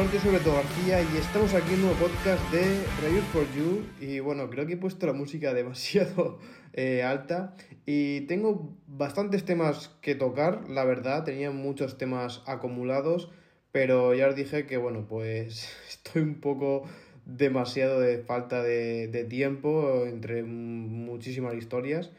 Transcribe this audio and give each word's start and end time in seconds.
Soy 0.00 0.32
Beto 0.32 0.54
García 0.54 1.02
y 1.02 1.18
estamos 1.18 1.52
aquí 1.52 1.74
en 1.74 1.80
un 1.80 1.80
nuevo 1.82 1.98
podcast 1.98 2.42
de 2.50 2.62
Reviews 3.02 3.24
for 3.34 3.46
You. 3.54 3.84
Y 4.00 4.18
bueno, 4.20 4.48
creo 4.48 4.66
que 4.66 4.72
he 4.72 4.76
puesto 4.78 5.06
la 5.06 5.12
música 5.12 5.52
demasiado 5.54 6.38
eh, 6.72 7.02
alta 7.02 7.54
y 7.84 8.22
tengo 8.22 8.74
bastantes 8.86 9.44
temas 9.44 9.90
que 10.00 10.14
tocar, 10.14 10.70
la 10.70 10.84
verdad. 10.84 11.24
Tenía 11.24 11.50
muchos 11.50 11.98
temas 11.98 12.42
acumulados, 12.46 13.30
pero 13.72 14.14
ya 14.14 14.28
os 14.28 14.36
dije 14.36 14.66
que 14.66 14.78
bueno, 14.78 15.04
pues 15.06 15.68
estoy 15.88 16.22
un 16.22 16.40
poco 16.40 16.84
demasiado 17.26 18.00
de 18.00 18.18
falta 18.18 18.62
de 18.62 19.26
tiempo 19.28 20.06
entre 20.06 20.44
muchísimas 20.44 21.54
historias. 21.54 22.10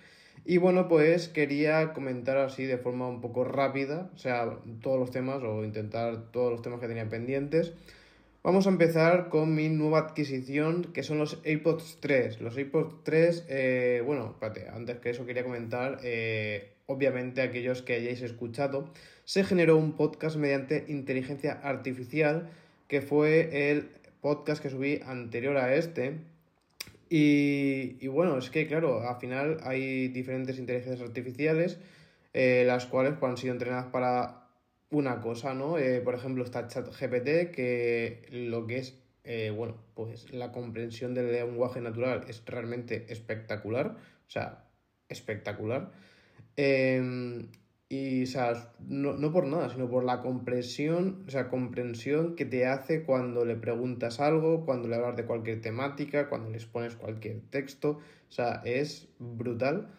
Y 0.43 0.57
bueno, 0.57 0.87
pues 0.87 1.29
quería 1.29 1.93
comentar 1.93 2.37
así 2.37 2.65
de 2.65 2.77
forma 2.77 3.07
un 3.07 3.21
poco 3.21 3.43
rápida, 3.43 4.09
o 4.15 4.17
sea, 4.17 4.57
todos 4.81 4.99
los 4.99 5.11
temas 5.11 5.43
o 5.43 5.63
intentar 5.63 6.31
todos 6.31 6.51
los 6.51 6.61
temas 6.61 6.79
que 6.79 6.87
tenía 6.87 7.07
pendientes. 7.07 7.73
Vamos 8.43 8.65
a 8.65 8.71
empezar 8.71 9.29
con 9.29 9.53
mi 9.53 9.69
nueva 9.69 9.99
adquisición, 9.99 10.85
que 10.93 11.03
son 11.03 11.19
los 11.19 11.39
AirPods 11.45 11.99
3. 12.01 12.41
Los 12.41 12.57
AirPods 12.57 13.03
3, 13.03 13.45
eh, 13.49 14.03
bueno, 14.03 14.31
espérate, 14.31 14.67
antes 14.67 14.97
que 14.97 15.11
eso 15.11 15.27
quería 15.27 15.43
comentar, 15.43 15.99
eh, 16.03 16.71
obviamente 16.87 17.43
aquellos 17.43 17.83
que 17.83 17.93
hayáis 17.93 18.23
escuchado, 18.23 18.89
se 19.25 19.43
generó 19.43 19.77
un 19.77 19.91
podcast 19.91 20.37
mediante 20.37 20.85
inteligencia 20.87 21.53
artificial, 21.61 22.49
que 22.87 23.01
fue 23.01 23.69
el 23.69 23.89
podcast 24.21 24.61
que 24.61 24.71
subí 24.71 25.01
anterior 25.05 25.57
a 25.57 25.75
este, 25.75 26.17
y, 27.13 28.07
bueno, 28.07 28.37
es 28.37 28.49
que 28.49 28.67
claro, 28.67 29.01
al 29.05 29.17
final 29.17 29.57
hay 29.63 30.07
diferentes 30.07 30.57
inteligencias 30.57 31.01
artificiales, 31.01 31.77
eh, 32.31 32.63
las 32.65 32.85
cuales 32.85 33.15
pues, 33.19 33.29
han 33.29 33.35
sido 33.35 33.51
entrenadas 33.51 33.87
para 33.87 34.47
una 34.91 35.19
cosa, 35.19 35.53
¿no? 35.53 35.77
Eh, 35.77 35.99
por 35.99 36.15
ejemplo, 36.15 36.45
está 36.45 36.69
ChatGPT, 36.69 37.51
que 37.53 38.27
lo 38.31 38.65
que 38.65 38.77
es, 38.77 38.97
eh, 39.25 39.51
bueno, 39.53 39.75
pues 39.93 40.31
la 40.31 40.53
comprensión 40.53 41.13
del 41.13 41.33
lenguaje 41.33 41.81
natural 41.81 42.23
es 42.29 42.43
realmente 42.45 43.05
espectacular, 43.09 43.87
o 43.87 44.29
sea, 44.29 44.63
espectacular. 45.09 45.91
Y, 47.91 48.23
o 48.23 48.25
sea, 48.25 48.71
no, 48.87 49.15
no, 49.15 49.33
por 49.33 49.45
nada, 49.47 49.69
sino 49.69 49.89
por 49.89 50.05
la 50.05 50.21
comprensión, 50.21 51.25
o 51.27 51.29
sea, 51.29 51.49
comprensión 51.49 52.37
que 52.37 52.45
te 52.45 52.65
hace 52.65 53.03
cuando 53.03 53.43
le 53.43 53.57
preguntas 53.57 54.21
algo, 54.21 54.63
cuando 54.65 54.87
le 54.87 54.95
hablas 54.95 55.17
de 55.17 55.25
cualquier 55.25 55.59
temática, 55.59 56.29
cuando 56.29 56.49
les 56.49 56.65
pones 56.65 56.95
cualquier 56.95 57.41
texto. 57.49 57.99
O 58.29 58.31
sea, 58.31 58.61
es 58.63 59.09
brutal. 59.19 59.89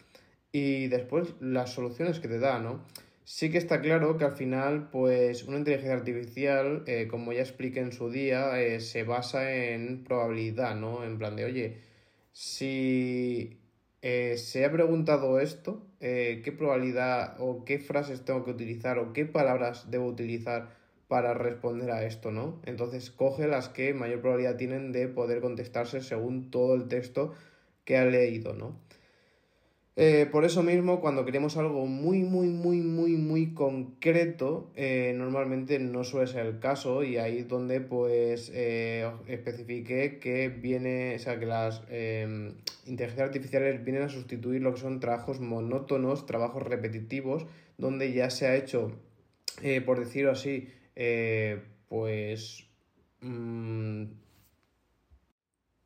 Y 0.52 0.86
después 0.88 1.34
las 1.40 1.74
soluciones 1.74 2.18
que 2.18 2.28
te 2.28 2.38
da, 2.38 2.60
¿no? 2.60 2.82
Sí 3.24 3.50
que 3.50 3.58
está 3.58 3.82
claro 3.82 4.16
que 4.16 4.24
al 4.24 4.36
final, 4.36 4.88
pues, 4.90 5.44
una 5.44 5.58
inteligencia 5.58 5.92
artificial, 5.94 6.84
eh, 6.86 7.08
como 7.10 7.34
ya 7.34 7.40
expliqué 7.42 7.80
en 7.80 7.92
su 7.92 8.10
día, 8.10 8.58
eh, 8.58 8.80
se 8.80 9.02
basa 9.04 9.52
en 9.54 10.02
probabilidad, 10.02 10.77
¿no? 10.77 11.04
En 11.04 11.18
plan 11.18 11.36
de, 11.36 11.44
oye, 11.44 11.77
si 12.32 13.61
eh, 14.03 14.36
se 14.36 14.64
ha 14.64 14.72
preguntado 14.72 15.41
esto, 15.41 15.81
eh, 16.00 16.42
qué 16.45 16.53
probabilidad 16.53 17.36
o 17.39 17.64
qué 17.64 17.78
frases 17.78 18.25
tengo 18.25 18.45
que 18.45 18.50
utilizar 18.50 18.98
o 18.98 19.12
qué 19.12 19.25
palabras 19.27 19.91
debo 19.91 20.06
utilizar 20.06 20.70
para 21.08 21.34
responder 21.34 21.91
a 21.91 22.05
esto, 22.05 22.30
¿no? 22.33 22.61
Entonces 22.64 23.11
coge 23.11 23.47
las 23.47 23.69
que 23.69 23.95
mayor 23.95 24.20
probabilidad 24.20 24.56
tienen 24.56 24.92
de 24.92 25.08
poder 25.08 25.41
contestarse 25.41 26.00
según 26.00 26.50
todo 26.50 26.75
el 26.75 26.89
texto 26.89 27.34
que 27.84 27.97
ha 27.97 28.05
leído, 28.05 28.55
¿no? 28.55 28.77
Eh, 29.94 30.26
por 30.32 30.46
eso 30.46 30.62
mismo, 30.62 31.02
cuando 31.02 31.26
queremos 31.26 31.58
algo 31.58 31.84
muy, 31.86 32.20
muy, 32.20 32.48
muy, 32.48 32.78
muy, 32.78 33.12
muy 33.12 33.52
concreto, 33.52 34.70
eh, 34.74 35.12
normalmente 35.14 35.78
no 35.78 36.02
suele 36.02 36.28
ser 36.28 36.46
el 36.46 36.58
caso 36.60 37.05
y 37.05 37.18
ahí 37.18 37.39
es 37.39 37.48
donde 37.48 37.83
pues 37.83 38.50
eh, 38.55 39.11
especifique 39.27 40.18
que 40.18 40.48
viene, 40.48 41.17
o 41.17 41.18
sea, 41.18 41.39
que 41.39 41.44
las 41.44 41.83
em, 41.90 42.55
inteligencias 42.86 43.28
artificiales 43.28 43.84
vienen 43.84 44.05
a 44.05 44.08
sustituir 44.08 44.62
lo 44.62 44.72
que 44.72 44.80
son 44.80 44.98
trabajos 44.98 45.40
monótonos, 45.40 46.24
trabajos 46.24 46.62
repetitivos, 46.62 47.44
donde 47.77 48.14
ya 48.14 48.30
se 48.30 48.46
ha 48.46 48.56
hecho, 48.56 48.92
por 49.84 50.00
decirlo 50.00 50.30
así, 50.30 50.68
pues... 51.88 52.67
Mm, 53.20 54.21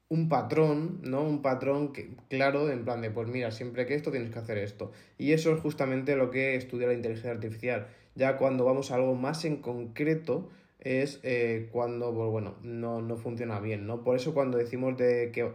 un 0.09 0.29
patrón, 0.29 1.01
¿no? 1.03 1.23
Un 1.23 1.43
patrón 1.43 1.93
que, 1.93 2.11
claro, 2.29 2.71
en 2.71 2.85
plan 2.85 3.01
de, 3.01 3.11
pues 3.11 3.29
mira, 3.29 3.51
siempre 3.51 3.87
que 3.87 3.95
esto 3.95 4.11
tienes 4.11 4.31
que 4.31 4.39
hacer 4.39 4.59
esto. 4.59 4.93
Y 5.19 5.33
eso 5.33 5.53
es 5.53 5.61
justamente 5.61 6.17
lo 6.17 6.31
que 6.31 6.55
estudia 6.55 6.87
la 6.87 6.95
inteligencia 6.95 7.33
artificial. 7.33 7.89
Ya 8.15 8.37
cuando 8.37 8.65
vamos 8.65 8.91
a 8.91 8.97
algo 8.97 9.15
más 9.15 9.45
en 9.45 9.57
concreto 9.57 10.49
es 10.81 11.21
eh, 11.25 11.69
cuando, 11.73 12.15
pues 12.15 12.31
bueno, 12.31 12.55
no, 12.63 13.03
no, 13.03 13.17
funciona 13.17 13.59
bien, 13.61 13.87
¿no? 13.87 14.05
Por 14.05 14.17
eso 14.17 14.35
cuando 14.35 14.59
decimos 14.59 14.97
de 14.97 15.33
que 15.33 15.51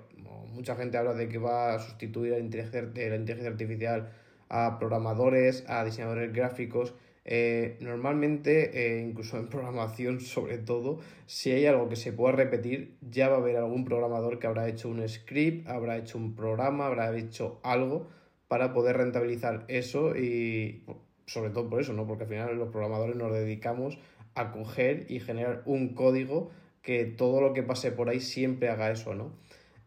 mucha 0.53 0.75
gente 0.75 0.97
habla 0.97 1.13
de 1.13 1.29
que 1.29 1.37
va 1.37 1.75
a 1.75 1.79
sustituir 1.79 2.33
la 2.33 2.39
inteligencia 2.39 3.49
artificial 3.49 4.11
a 4.49 4.77
programadores, 4.79 5.63
a 5.67 5.85
diseñadores 5.85 6.33
gráficos, 6.33 6.93
eh, 7.33 7.77
normalmente, 7.79 8.71
eh, 8.73 9.01
incluso 9.07 9.37
en 9.37 9.47
programación 9.47 10.19
sobre 10.35 10.57
todo, 10.57 10.99
si 11.27 11.49
hay 11.51 11.65
algo 11.65 11.87
que 11.87 11.95
se 11.95 12.11
pueda 12.11 12.35
repetir, 12.35 12.97
ya 13.09 13.29
va 13.29 13.35
a 13.35 13.37
haber 13.37 13.55
algún 13.55 13.85
programador 13.85 14.37
que 14.37 14.47
habrá 14.47 14.67
hecho 14.67 14.89
un 14.89 15.07
script, 15.07 15.65
habrá 15.69 15.95
hecho 15.95 16.17
un 16.17 16.35
programa, 16.35 16.87
habrá 16.87 17.15
hecho 17.17 17.61
algo 17.63 18.09
para 18.49 18.73
poder 18.73 18.97
rentabilizar 18.97 19.63
eso 19.69 20.13
y 20.13 20.83
sobre 21.25 21.51
todo 21.51 21.69
por 21.69 21.79
eso, 21.79 21.93
¿no? 21.93 22.05
Porque 22.05 22.23
al 22.23 22.29
final 22.29 22.57
los 22.57 22.67
programadores 22.67 23.15
nos 23.15 23.31
dedicamos 23.31 23.97
a 24.35 24.51
coger 24.51 25.05
y 25.07 25.21
generar 25.21 25.61
un 25.65 25.93
código 25.93 26.51
que 26.81 27.05
todo 27.05 27.39
lo 27.39 27.53
que 27.53 27.63
pase 27.63 27.93
por 27.93 28.09
ahí 28.09 28.19
siempre 28.19 28.67
haga 28.67 28.91
eso, 28.91 29.15
¿no? 29.15 29.31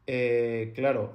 Eh, 0.06 0.72
claro, 0.74 1.12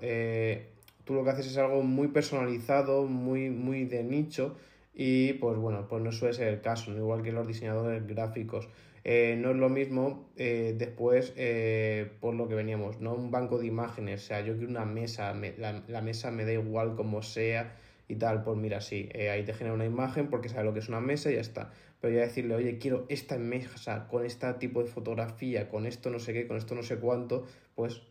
tú 1.06 1.16
lo 1.16 1.24
que 1.24 1.32
haces 1.32 1.48
es 1.48 1.58
algo 1.58 1.82
muy 1.82 2.10
personalizado, 2.10 3.06
muy, 3.06 3.50
muy 3.50 3.86
de 3.86 4.04
nicho 4.04 4.56
y 5.02 5.32
pues 5.36 5.58
bueno, 5.58 5.88
pues 5.88 6.04
no 6.04 6.12
suele 6.12 6.34
ser 6.34 6.50
el 6.50 6.60
caso, 6.60 6.92
igual 6.92 7.24
que 7.24 7.32
los 7.32 7.48
diseñadores 7.48 8.06
gráficos. 8.06 8.68
Eh, 9.06 9.38
no 9.40 9.52
es 9.52 9.56
lo 9.56 9.70
mismo 9.70 10.30
eh, 10.36 10.76
después 10.78 11.32
eh, 11.38 12.12
por 12.20 12.36
lo 12.36 12.50
que 12.50 12.56
veníamos, 12.56 13.00
no 13.00 13.14
un 13.14 13.32
banco 13.32 13.60
de 13.60 13.66
imágenes, 13.66 14.26
o 14.26 14.28
sea, 14.28 14.42
yo 14.42 14.58
quiero 14.58 14.70
una 14.70 14.84
mesa, 14.84 15.34
la, 15.58 16.02
mesa 16.02 16.32
me 16.32 16.44
da 16.44 16.52
igual 16.52 16.98
como 16.98 17.22
sea 17.22 17.78
y 18.10 18.16
tal, 18.16 18.44
pues 18.44 18.58
mira, 18.58 18.82
sí, 18.82 19.08
ahí 19.32 19.46
te 19.46 19.54
genera 19.54 19.74
una 19.74 19.86
imagen 19.86 20.30
porque 20.30 20.50
sabe 20.50 20.66
lo 20.66 20.74
que 20.74 20.80
es 20.80 20.90
una 20.90 21.00
mesa 21.00 21.32
y 21.32 21.36
ya 21.36 21.42
está. 21.42 21.72
Pero 22.02 22.14
ya 22.14 22.20
decirle, 22.20 22.56
oye, 22.56 22.78
quiero 22.78 23.06
esta 23.08 23.38
mesa 23.38 24.06
con 24.10 24.26
este 24.26 24.52
tipo 24.56 24.84
de 24.84 24.90
fotografía, 24.90 25.70
con 25.70 25.86
esto 25.86 26.10
no 26.10 26.20
sé 26.20 26.34
qué, 26.34 26.46
con 26.46 26.58
esto 26.58 26.76
no 26.76 26.84
sé 26.84 26.98
cuánto, 26.98 27.46
pues 27.74 28.02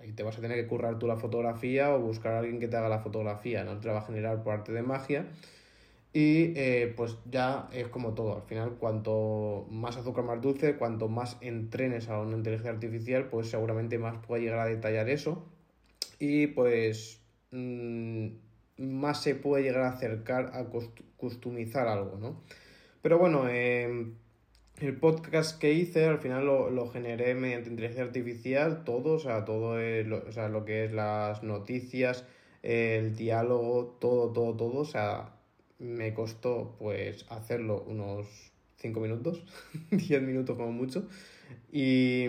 ahí 0.00 0.12
te 0.12 0.22
vas 0.22 0.38
a 0.38 0.40
tener 0.40 0.62
que 0.62 0.68
currar 0.68 0.96
tú 1.00 1.08
la 1.08 1.16
fotografía 1.16 1.92
o 1.92 1.98
buscar 1.98 2.34
a 2.34 2.38
alguien 2.38 2.60
que 2.60 2.68
te 2.68 2.76
haga 2.76 2.88
la 2.88 3.00
fotografía, 3.00 3.64
no 3.64 3.80
te 3.80 3.88
la 3.88 3.94
va 3.94 3.98
a 3.98 4.06
generar 4.06 4.44
por 4.44 4.52
arte 4.52 4.70
de 4.70 4.82
magia 4.82 5.26
y 6.12 6.58
eh, 6.58 6.94
pues 6.96 7.16
ya 7.30 7.68
es 7.72 7.88
como 7.88 8.14
todo, 8.14 8.36
al 8.36 8.42
final 8.42 8.76
cuanto 8.78 9.66
más 9.70 9.96
azúcar 9.96 10.24
más 10.24 10.40
dulce, 10.40 10.76
cuanto 10.76 11.08
más 11.08 11.36
entrenes 11.40 12.08
a 12.08 12.18
una 12.20 12.36
inteligencia 12.36 12.70
artificial, 12.70 13.28
pues 13.28 13.50
seguramente 13.50 13.98
más 13.98 14.16
puede 14.26 14.42
llegar 14.44 14.60
a 14.60 14.66
detallar 14.66 15.10
eso 15.10 15.46
y 16.18 16.46
pues 16.48 17.20
mm, 17.50 18.28
más 18.78 19.22
se 19.22 19.34
puede 19.34 19.64
llegar 19.64 19.82
a 19.82 19.90
acercar 19.90 20.52
a 20.54 20.66
customizar 21.16 21.88
algo, 21.88 22.16
¿no? 22.18 22.42
Pero 23.02 23.18
bueno, 23.18 23.48
em, 23.48 24.14
el 24.80 24.96
podcast 24.98 25.58
que 25.60 25.72
hice 25.72 26.06
al 26.06 26.18
final 26.18 26.46
lo, 26.46 26.88
generé 26.88 27.34
mediante 27.34 27.70
inteligencia 27.70 28.04
artificial, 28.04 28.84
todo, 28.84 29.14
o 29.14 29.18
sea, 29.18 29.44
todo 29.44 29.78
lo, 29.78 30.18
o 30.28 30.32
sea, 30.32 30.48
lo 30.48 30.64
que 30.64 30.84
es 30.84 30.92
las 30.92 31.42
noticias, 31.42 32.24
el 32.62 33.16
diálogo, 33.16 33.96
todo, 34.00 34.32
todo, 34.32 34.56
todo, 34.56 34.80
o 34.80 34.84
sea, 34.84 35.35
me 35.78 36.14
costó 36.14 36.76
pues 36.78 37.26
hacerlo 37.28 37.84
unos 37.86 38.26
5 38.78 39.00
minutos, 39.00 39.42
10 39.90 40.22
minutos 40.22 40.56
como 40.56 40.72
mucho. 40.72 41.08
Y, 41.70 42.26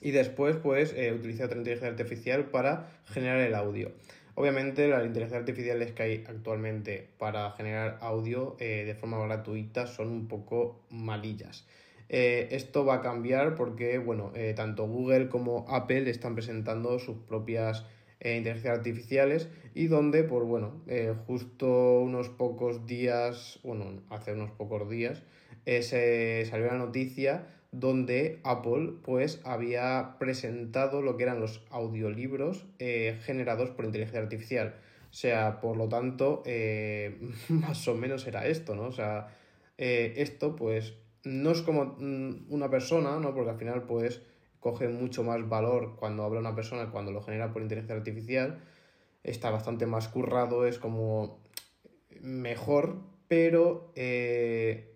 y 0.00 0.10
después 0.10 0.56
pues 0.56 0.92
eh, 0.96 1.12
utilicé 1.12 1.44
otra 1.44 1.58
inteligencia 1.58 1.88
artificial 1.88 2.46
para 2.46 2.90
generar 3.06 3.40
el 3.40 3.54
audio. 3.54 3.92
Obviamente 4.34 4.86
las 4.86 5.04
inteligencias 5.04 5.40
artificiales 5.40 5.92
que 5.92 6.02
hay 6.02 6.24
actualmente 6.28 7.08
para 7.18 7.50
generar 7.52 7.98
audio 8.00 8.56
eh, 8.60 8.84
de 8.86 8.94
forma 8.94 9.18
gratuita 9.18 9.86
son 9.86 10.08
un 10.08 10.28
poco 10.28 10.80
malillas. 10.90 11.66
Eh, 12.08 12.48
esto 12.52 12.86
va 12.86 12.94
a 12.94 13.00
cambiar 13.02 13.54
porque, 13.54 13.98
bueno, 13.98 14.32
tanto 14.54 14.86
Google 14.86 15.28
como 15.28 15.66
Apple 15.68 16.08
están 16.08 16.34
presentando 16.34 16.98
sus 17.00 17.18
propias 17.18 17.84
eh, 18.20 18.36
inteligencias 18.36 18.78
artificiales 18.78 19.48
y 19.74 19.86
donde, 19.86 20.24
pues 20.24 20.44
bueno, 20.44 20.82
eh, 20.88 21.14
justo 21.26 22.00
unos 22.00 22.28
pocos 22.28 22.86
días, 22.86 23.60
bueno, 23.62 24.02
hace 24.10 24.32
unos 24.32 24.50
pocos 24.50 24.88
días, 24.90 25.22
eh, 25.66 25.82
se 25.82 26.44
salió 26.46 26.66
la 26.66 26.78
noticia 26.78 27.46
donde 27.70 28.40
Apple 28.44 28.94
pues 29.02 29.40
había 29.44 30.16
presentado 30.18 31.02
lo 31.02 31.16
que 31.16 31.24
eran 31.24 31.38
los 31.38 31.62
audiolibros 31.70 32.64
generados 32.78 33.70
por 33.70 33.84
inteligencia 33.84 34.20
artificial. 34.20 34.74
O 35.10 35.14
sea, 35.14 35.60
por 35.60 35.76
lo 35.76 35.86
tanto, 35.86 36.42
más 37.50 37.86
o 37.88 37.94
menos 37.94 38.26
era 38.26 38.46
esto, 38.46 38.74
¿no? 38.74 38.84
O 38.84 38.92
sea, 38.92 39.28
esto 39.76 40.56
pues 40.56 40.94
no 41.24 41.50
es 41.50 41.62
como 41.62 41.96
mm, 41.98 42.46
una 42.48 42.70
persona, 42.70 43.18
¿no? 43.18 43.34
Porque 43.34 43.50
al 43.50 43.58
final, 43.58 43.82
pues, 43.82 44.22
coge 44.60 44.88
mucho 44.88 45.22
más 45.22 45.48
valor 45.48 45.96
cuando 45.96 46.24
habla 46.24 46.40
una 46.40 46.54
persona, 46.54 46.90
cuando 46.90 47.12
lo 47.12 47.22
genera 47.22 47.52
por 47.52 47.62
inteligencia 47.62 47.96
artificial, 47.96 48.58
está 49.22 49.50
bastante 49.50 49.86
más 49.86 50.08
currado, 50.08 50.66
es 50.66 50.78
como 50.78 51.40
mejor, 52.20 53.00
pero 53.28 53.92
eh, 53.94 54.94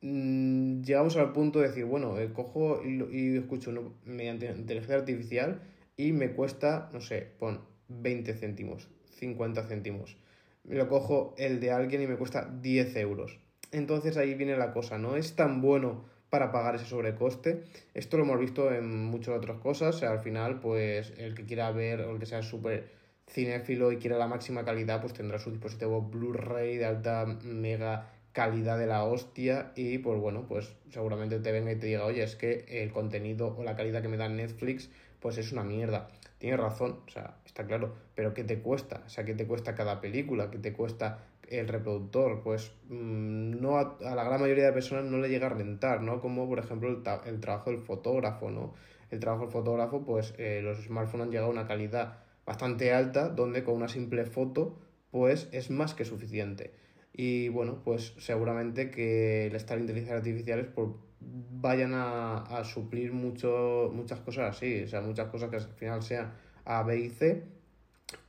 mm, 0.00 0.82
llegamos 0.82 1.16
al 1.16 1.32
punto 1.32 1.60
de 1.60 1.68
decir, 1.68 1.84
bueno, 1.84 2.18
eh, 2.18 2.32
cojo 2.32 2.82
y, 2.84 3.36
escucho 3.36 3.72
mediante 4.04 4.46
inteligencia 4.46 4.96
artificial 4.96 5.62
y 5.96 6.12
me 6.12 6.32
cuesta, 6.32 6.90
no 6.92 7.00
sé, 7.00 7.32
pon 7.38 7.60
20 7.88 8.34
céntimos, 8.34 8.88
50 9.18 9.64
céntimos. 9.64 10.16
Lo 10.64 10.88
cojo 10.88 11.34
el 11.38 11.58
de 11.60 11.72
alguien 11.72 12.02
y 12.02 12.06
me 12.06 12.16
cuesta 12.16 12.48
10 12.62 12.96
euros. 12.96 13.38
Entonces 13.72 14.16
ahí 14.16 14.34
viene 14.34 14.56
la 14.56 14.72
cosa, 14.72 14.98
no 14.98 15.16
es 15.16 15.34
tan 15.34 15.60
bueno 15.60 16.04
para 16.32 16.50
pagar 16.50 16.76
ese 16.76 16.86
sobrecoste. 16.86 17.62
Esto 17.92 18.16
lo 18.16 18.22
hemos 18.22 18.40
visto 18.40 18.72
en 18.72 19.04
muchas 19.04 19.36
otras 19.36 19.58
cosas. 19.58 20.02
al 20.02 20.20
final, 20.20 20.60
pues 20.60 21.12
el 21.18 21.34
que 21.34 21.44
quiera 21.44 21.70
ver 21.72 22.00
o 22.00 22.12
el 22.12 22.18
que 22.18 22.24
sea 22.24 22.40
súper 22.42 22.88
cinéfilo 23.28 23.92
y 23.92 23.98
quiera 23.98 24.16
la 24.16 24.26
máxima 24.28 24.64
calidad, 24.64 25.02
pues 25.02 25.12
tendrá 25.12 25.38
su 25.38 25.50
dispositivo 25.50 26.00
Blu-ray 26.00 26.78
de 26.78 26.86
alta 26.86 27.26
mega 27.26 28.08
calidad 28.32 28.78
de 28.78 28.86
la 28.86 29.04
hostia 29.04 29.72
y 29.76 29.98
pues 29.98 30.18
bueno, 30.18 30.46
pues 30.48 30.74
seguramente 30.88 31.38
te 31.38 31.52
venga 31.52 31.70
y 31.70 31.76
te 31.76 31.88
diga, 31.88 32.06
oye, 32.06 32.22
es 32.22 32.34
que 32.34 32.64
el 32.66 32.92
contenido 32.92 33.54
o 33.58 33.62
la 33.62 33.76
calidad 33.76 34.00
que 34.00 34.08
me 34.08 34.16
da 34.16 34.30
Netflix 34.30 34.88
pues 35.20 35.36
es 35.36 35.52
una 35.52 35.64
mierda. 35.64 36.08
Tienes 36.38 36.58
razón, 36.58 37.00
o 37.06 37.10
sea, 37.10 37.36
está 37.44 37.66
claro, 37.66 37.94
pero 38.14 38.32
¿qué 38.32 38.42
te 38.42 38.58
cuesta? 38.60 39.02
O 39.04 39.08
sea, 39.10 39.26
¿qué 39.26 39.34
te 39.34 39.46
cuesta 39.46 39.74
cada 39.74 40.00
película? 40.00 40.50
¿Qué 40.50 40.56
te 40.56 40.72
cuesta 40.72 41.26
el 41.52 41.68
reproductor, 41.68 42.42
pues 42.42 42.72
mm, 42.88 43.60
no 43.60 43.78
a, 43.78 43.96
la 44.00 44.24
gran 44.24 44.40
mayoría 44.40 44.64
de 44.66 44.72
personas 44.72 45.04
no 45.04 45.18
le 45.18 45.28
llega 45.28 45.46
a 45.46 45.50
rentar, 45.50 46.02
¿no? 46.02 46.20
Como 46.20 46.48
por 46.48 46.58
ejemplo 46.58 46.88
el, 46.88 47.40
trabajo 47.40 47.70
del 47.70 47.80
fotógrafo, 47.80 48.50
¿no? 48.50 48.74
El 49.10 49.20
trabajo 49.20 49.44
del 49.44 49.52
fotógrafo, 49.52 50.04
pues 50.04 50.34
eh, 50.38 50.60
los 50.62 50.78
smartphones 50.84 51.26
han 51.26 51.30
llegado 51.30 51.48
a 51.48 51.52
una 51.52 51.66
calidad 51.66 52.18
bastante 52.46 52.92
alta, 52.92 53.28
donde 53.28 53.62
con 53.64 53.74
una 53.74 53.88
simple 53.88 54.24
foto, 54.24 54.78
pues 55.10 55.48
es 55.52 55.70
más 55.70 55.94
que 55.94 56.04
suficiente. 56.04 56.72
Y 57.12 57.48
bueno, 57.48 57.82
pues 57.84 58.14
seguramente 58.18 58.90
que 58.90 59.46
el 59.46 59.54
estar 59.54 59.78
inteligencias 59.78 60.18
artificiales 60.18 60.66
pues, 60.74 60.88
vayan 61.20 61.92
a, 61.94 62.38
a 62.38 62.64
suplir 62.64 63.12
mucho, 63.12 63.90
muchas 63.92 64.20
cosas 64.20 64.56
así, 64.56 64.82
o 64.84 64.88
sea, 64.88 65.02
muchas 65.02 65.28
cosas 65.28 65.50
que 65.50 65.56
al 65.56 65.62
final 65.62 66.02
sean 66.02 66.32
A, 66.64 66.82
B 66.82 66.98
y 66.98 67.10
C 67.10 67.61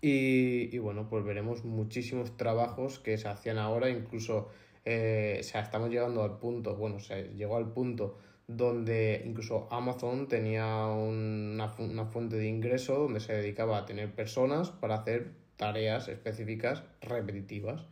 y, 0.02 0.78
bueno, 0.80 1.08
pues 1.10 1.24
veremos 1.24 1.64
muchísimos 1.64 2.36
trabajos 2.38 3.00
que 3.00 3.18
se 3.18 3.28
hacían 3.28 3.58
ahora, 3.58 3.90
incluso 3.90 4.50
eh, 4.86 5.38
o 5.40 5.44
sea, 5.44 5.62
estamos 5.62 5.90
llegando 5.90 6.24
al 6.24 6.38
punto, 6.40 6.76
bueno, 6.76 7.00
se 7.00 7.30
llegó 7.36 7.58
al 7.58 7.72
punto 7.72 8.18
donde 8.48 9.24
incluso 9.26 9.68
Amazon 9.72 10.28
tenía 10.28 10.88
una, 10.88 11.74
una 11.78 12.06
fuente 12.06 12.36
de 12.36 12.48
ingreso 12.48 13.00
donde 13.00 13.20
se 13.20 13.34
dedicaba 13.34 13.78
a 13.78 13.86
tener 13.86 14.14
personas 14.14 14.70
para 14.70 14.96
hacer 14.96 15.32
tareas 15.56 16.10
específicas 16.10 16.84
repetitivas. 17.02 17.86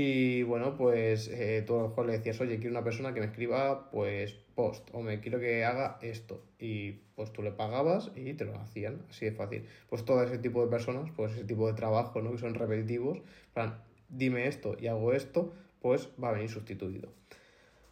Y 0.00 0.44
bueno, 0.44 0.76
pues 0.76 1.26
eh, 1.26 1.64
tú 1.66 1.74
a 1.74 1.82
lo 1.82 1.88
mejor 1.88 2.06
le 2.06 2.12
decías, 2.12 2.40
oye, 2.40 2.58
quiero 2.58 2.70
una 2.70 2.84
persona 2.84 3.12
que 3.12 3.18
me 3.18 3.26
escriba 3.26 3.90
pues 3.90 4.32
post 4.54 4.88
o 4.92 5.02
me 5.02 5.18
quiero 5.18 5.40
que 5.40 5.64
haga 5.64 5.98
esto. 6.02 6.40
Y 6.60 6.92
pues 7.16 7.32
tú 7.32 7.42
le 7.42 7.50
pagabas 7.50 8.12
y 8.14 8.32
te 8.34 8.44
lo 8.44 8.56
hacían, 8.60 9.02
así 9.10 9.24
de 9.24 9.32
fácil. 9.32 9.64
Pues 9.88 10.04
todo 10.04 10.22
ese 10.22 10.38
tipo 10.38 10.64
de 10.64 10.70
personas, 10.70 11.10
pues 11.16 11.32
ese 11.32 11.42
tipo 11.42 11.66
de 11.66 11.72
trabajo, 11.72 12.22
¿no? 12.22 12.30
Que 12.30 12.38
son 12.38 12.54
repetitivos, 12.54 13.18
plan, 13.54 13.82
dime 14.08 14.46
esto 14.46 14.76
y 14.78 14.86
hago 14.86 15.12
esto, 15.14 15.52
pues 15.82 16.10
va 16.22 16.28
a 16.28 16.32
venir 16.34 16.48
sustituido. 16.48 17.08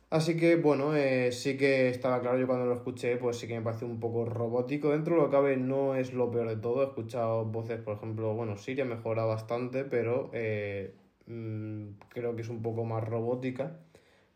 Así 0.08 0.36
que 0.36 0.54
bueno, 0.54 0.94
eh, 0.94 1.32
sí 1.32 1.56
que 1.56 1.88
estaba 1.88 2.20
claro, 2.20 2.38
yo 2.38 2.46
cuando 2.46 2.66
lo 2.66 2.74
escuché, 2.74 3.16
pues 3.16 3.38
sí 3.38 3.48
que 3.48 3.58
me 3.58 3.62
pareció 3.62 3.88
un 3.88 3.98
poco 3.98 4.26
robótico. 4.26 4.90
Dentro 4.90 5.16
de 5.16 5.22
lo 5.22 5.26
que 5.26 5.32
cabe 5.32 5.56
no 5.56 5.96
es 5.96 6.12
lo 6.12 6.30
peor 6.30 6.48
de 6.50 6.56
todo. 6.56 6.82
He 6.84 6.86
escuchado 6.86 7.44
voces, 7.46 7.80
por 7.80 7.96
ejemplo, 7.96 8.32
bueno, 8.34 8.56
Siri 8.56 8.82
ha 8.82 8.84
mejorado 8.84 9.26
bastante, 9.26 9.82
pero 9.82 10.30
eh, 10.32 10.94
Mm, 11.26 11.98
creo 12.08 12.36
que 12.36 12.42
es 12.42 12.48
un 12.48 12.62
poco 12.62 12.84
más 12.84 13.02
robótica, 13.04 13.78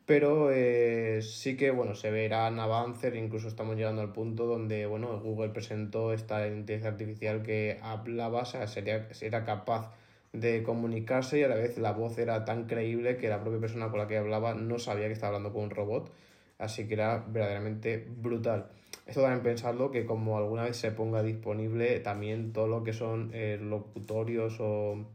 pero 0.07 0.51
eh, 0.53 1.21
sí 1.23 1.57
que 1.57 1.71
bueno, 1.71 1.95
se 1.95 2.11
verán 2.11 2.59
avances, 2.59 3.15
incluso 3.15 3.49
estamos 3.49 3.77
llegando 3.77 4.03
al 4.03 4.13
punto 4.13 4.47
donde 4.47 4.87
bueno, 4.87 5.21
Google 5.21 5.51
presentó 5.51 6.13
esta 6.13 6.49
inteligencia 6.49 6.91
artificial 6.91 7.43
que 7.43 7.79
hablaba, 7.83 8.43
o 8.43 8.45
sea, 8.45 8.67
sería, 8.67 9.09
era 9.21 9.45
capaz 9.45 9.93
de 10.33 10.63
comunicarse 10.63 11.41
y 11.41 11.43
a 11.45 11.49
la 11.49 11.57
vez 11.57 11.79
la 11.79 11.93
voz 11.93 12.19
era 12.19 12.45
tan 12.45 12.67
creíble 12.67 13.17
que 13.17 13.29
la 13.29 13.41
propia 13.41 13.61
persona 13.61 13.91
con 13.91 13.99
la 14.01 14.09
que 14.09 14.19
hablaba 14.19 14.55
no 14.55 14.79
sabía 14.79 15.07
que 15.07 15.13
estaba 15.13 15.37
hablando 15.37 15.53
con 15.53 15.65
un 15.65 15.71
robot, 15.71 16.13
así 16.59 16.89
que 16.89 16.95
era 16.95 17.19
verdaderamente 17.29 18.05
brutal. 18.09 18.69
Esto 19.07 19.23
también 19.23 19.43
pensarlo 19.43 19.91
que 19.91 20.07
como 20.07 20.39
alguna 20.39 20.65
vez 20.65 20.77
se 20.77 20.93
ponga 20.93 21.23
disponible 21.23 22.01
también 22.01 22.53
todo 22.53 22.69
lo 22.69 22.83
que 22.85 22.93
son 22.93 23.31
eh, 23.33 23.59
locutorios 23.61 24.57
o 24.61 25.07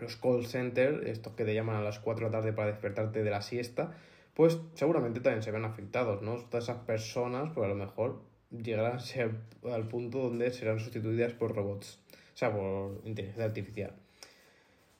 los 0.00 0.16
call 0.16 0.46
centers, 0.46 1.06
estos 1.06 1.34
que 1.34 1.44
te 1.44 1.54
llaman 1.54 1.76
a 1.76 1.82
las 1.82 1.98
4 2.00 2.26
de 2.26 2.30
la 2.30 2.38
tarde 2.38 2.52
para 2.52 2.70
despertarte 2.70 3.22
de 3.22 3.30
la 3.30 3.42
siesta, 3.42 3.96
pues 4.34 4.58
seguramente 4.74 5.20
también 5.20 5.42
se 5.42 5.50
ven 5.50 5.64
afectados, 5.64 6.22
¿no? 6.22 6.36
Todas 6.36 6.64
esas 6.64 6.78
personas, 6.84 7.50
pues 7.54 7.66
a 7.66 7.68
lo 7.68 7.74
mejor 7.74 8.20
llegarán 8.50 8.96
a 8.96 9.00
ser 9.00 9.32
al 9.70 9.88
punto 9.88 10.18
donde 10.18 10.50
serán 10.52 10.80
sustituidas 10.80 11.32
por 11.34 11.54
robots, 11.54 12.00
o 12.34 12.36
sea, 12.36 12.52
por 12.52 13.00
inteligencia 13.04 13.44
artificial. 13.44 13.94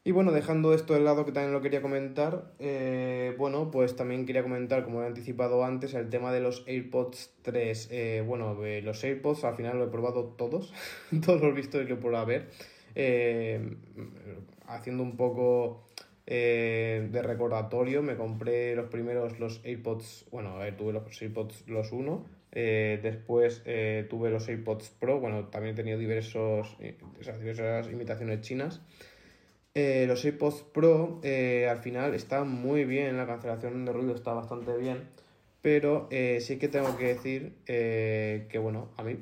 Y 0.02 0.12
bueno, 0.12 0.32
dejando 0.32 0.72
esto 0.72 0.94
de 0.94 1.00
lado 1.00 1.26
que 1.26 1.32
también 1.32 1.52
lo 1.52 1.60
quería 1.60 1.82
comentar, 1.82 2.54
eh, 2.58 3.34
bueno, 3.36 3.70
pues 3.70 3.96
también 3.96 4.24
quería 4.24 4.42
comentar, 4.42 4.82
como 4.82 5.02
he 5.02 5.06
anticipado 5.06 5.62
antes, 5.62 5.92
el 5.92 6.08
tema 6.08 6.32
de 6.32 6.40
los 6.40 6.64
AirPods 6.66 7.34
3. 7.42 7.88
Eh, 7.90 8.24
bueno, 8.26 8.64
eh, 8.64 8.80
los 8.80 9.04
AirPods 9.04 9.44
al 9.44 9.56
final 9.56 9.78
lo 9.78 9.84
he 9.84 9.88
probado 9.88 10.24
todos, 10.24 10.72
todos 11.24 11.42
los 11.42 11.54
vistos 11.54 11.84
que 11.86 11.96
por 11.96 12.14
haber. 12.14 12.48
Eh, 12.94 13.76
haciendo 14.66 15.02
un 15.02 15.16
poco 15.16 15.88
eh, 16.26 17.08
de 17.10 17.22
recordatorio, 17.22 18.02
me 18.02 18.16
compré 18.16 18.74
los 18.74 18.88
primeros, 18.88 19.38
los 19.38 19.60
AirPods, 19.64 20.26
bueno, 20.30 20.56
ver, 20.58 20.76
tuve 20.76 20.92
los 20.92 21.22
AirPods 21.22 21.64
los 21.68 21.92
1, 21.92 22.26
eh, 22.52 23.00
después 23.02 23.62
tuve 24.08 24.30
los 24.30 24.48
AirPods 24.48 24.90
Pro, 24.90 25.20
bueno, 25.20 25.46
también 25.46 25.74
he 25.74 25.76
tenido 25.76 25.98
diversos, 25.98 26.76
diversas 26.78 27.90
imitaciones 27.90 28.40
chinas. 28.42 28.80
los 29.74 30.24
AirPods 30.24 30.62
Pro 30.72 31.20
al 31.22 31.78
final 31.78 32.14
están 32.14 32.48
muy 32.48 32.84
bien, 32.84 33.16
la 33.16 33.26
cancelación 33.26 33.84
de 33.84 33.92
ruido 33.92 34.14
está 34.14 34.32
bastante 34.32 34.76
bien, 34.76 35.08
pero 35.62 36.08
sí 36.40 36.58
que 36.58 36.68
tengo 36.68 36.96
que 36.96 37.06
decir 37.08 37.54
que, 37.66 38.58
bueno, 38.60 38.90
a 38.96 39.02
mí 39.02 39.16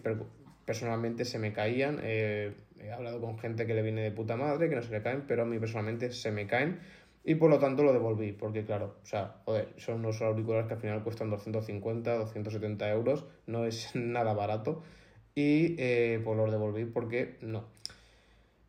personalmente 0.66 1.24
se 1.24 1.38
me 1.38 1.52
caían 1.54 2.00
he 2.82 2.90
hablado 2.92 3.20
con 3.20 3.38
gente 3.38 3.66
que 3.66 3.74
le 3.74 3.82
viene 3.82 4.02
de 4.02 4.10
puta 4.10 4.36
madre, 4.36 4.68
que 4.68 4.76
no 4.76 4.82
se 4.82 4.90
le 4.90 5.02
caen, 5.02 5.24
pero 5.26 5.42
a 5.42 5.44
mí 5.44 5.58
personalmente 5.58 6.12
se 6.12 6.30
me 6.30 6.46
caen 6.46 6.80
y 7.24 7.34
por 7.34 7.50
lo 7.50 7.58
tanto 7.58 7.82
lo 7.82 7.92
devolví, 7.92 8.32
porque 8.32 8.64
claro, 8.64 8.96
o 9.02 9.06
sea, 9.06 9.42
joder, 9.44 9.68
son 9.76 9.96
unos 9.96 10.22
auriculares 10.22 10.66
que 10.66 10.74
al 10.74 10.80
final 10.80 11.02
cuestan 11.02 11.30
250, 11.30 12.14
270 12.14 12.90
euros, 12.90 13.26
no 13.46 13.66
es 13.66 13.90
nada 13.94 14.32
barato 14.32 14.82
y 15.34 15.76
eh, 15.78 16.20
pues 16.24 16.36
los 16.36 16.50
devolví 16.50 16.84
porque 16.86 17.36
no. 17.42 17.66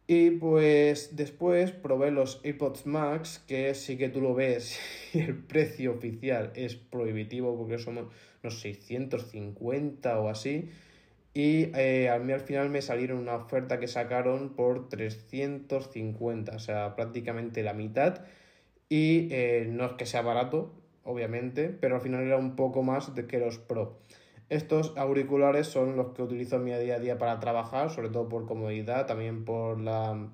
Y 0.07 0.31
pues 0.31 1.15
después 1.15 1.71
probé 1.71 2.09
los 2.09 2.41
AirPods 2.43 2.87
Max, 2.87 3.43
que 3.47 3.75
sí 3.75 3.95
que 3.95 4.09
tú 4.09 4.21
lo 4.21 4.33
ves 4.33 4.79
y 5.13 5.19
el 5.19 5.37
precio 5.37 5.93
oficial 5.93 6.51
es 6.55 6.75
prohibitivo 6.75 7.55
porque 7.55 7.77
son 7.77 8.09
unos 8.43 8.59
650 8.59 10.19
o 10.19 10.27
así. 10.29 10.69
Y 11.41 11.71
eh, 11.73 12.09
a 12.09 12.19
mí 12.19 12.33
al 12.33 12.41
final 12.41 12.69
me 12.69 12.81
salieron 12.81 13.17
una 13.17 13.37
oferta 13.37 13.79
que 13.79 13.87
sacaron 13.87 14.57
por 14.57 14.89
350, 14.89 16.53
o 16.53 16.59
sea, 16.59 16.97
prácticamente 16.97 17.63
la 17.63 17.71
mitad. 17.71 18.25
Y 18.89 19.29
eh, 19.31 19.65
no 19.69 19.85
es 19.85 19.93
que 19.93 20.05
sea 20.05 20.21
barato, 20.21 20.73
obviamente, 21.05 21.69
pero 21.69 21.95
al 21.95 22.01
final 22.01 22.23
era 22.23 22.35
un 22.35 22.57
poco 22.57 22.83
más 22.83 23.15
de 23.15 23.25
que 23.25 23.39
los 23.39 23.57
Pro. 23.57 23.99
Estos 24.49 24.91
auriculares 24.97 25.67
son 25.67 25.95
los 25.95 26.09
que 26.09 26.23
utilizo 26.23 26.57
en 26.57 26.65
mi 26.65 26.73
día 26.73 26.95
a 26.95 26.99
día 26.99 27.17
para 27.17 27.39
trabajar, 27.39 27.89
sobre 27.89 28.09
todo 28.09 28.27
por 28.27 28.45
comodidad, 28.45 29.05
también 29.05 29.45
por 29.45 29.79
la 29.79 30.27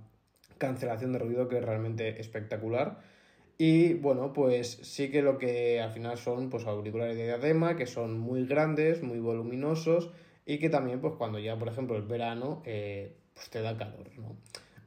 cancelación 0.58 1.14
de 1.14 1.20
ruido 1.20 1.48
que 1.48 1.60
es 1.60 1.64
realmente 1.64 2.20
espectacular. 2.20 2.98
Y 3.60 3.94
bueno, 3.94 4.34
pues 4.34 4.72
sí 4.82 5.12
que 5.12 5.22
lo 5.22 5.38
que 5.38 5.82
al 5.82 5.92
final 5.92 6.18
son 6.18 6.50
pues 6.50 6.66
auriculares 6.66 7.16
de 7.16 7.26
diadema, 7.26 7.76
que 7.76 7.86
son 7.86 8.18
muy 8.18 8.48
grandes, 8.48 9.04
muy 9.04 9.20
voluminosos 9.20 10.10
y 10.46 10.60
que 10.60 10.70
también 10.70 11.02
pues 11.02 11.14
cuando 11.18 11.40
ya 11.40 11.58
por 11.58 11.68
ejemplo 11.68 11.96
el 11.98 12.04
verano 12.04 12.62
eh, 12.66 13.16
pues 13.34 13.50
te 13.50 13.62
da 13.62 13.78
calor, 13.78 14.10
¿no? 14.18 14.38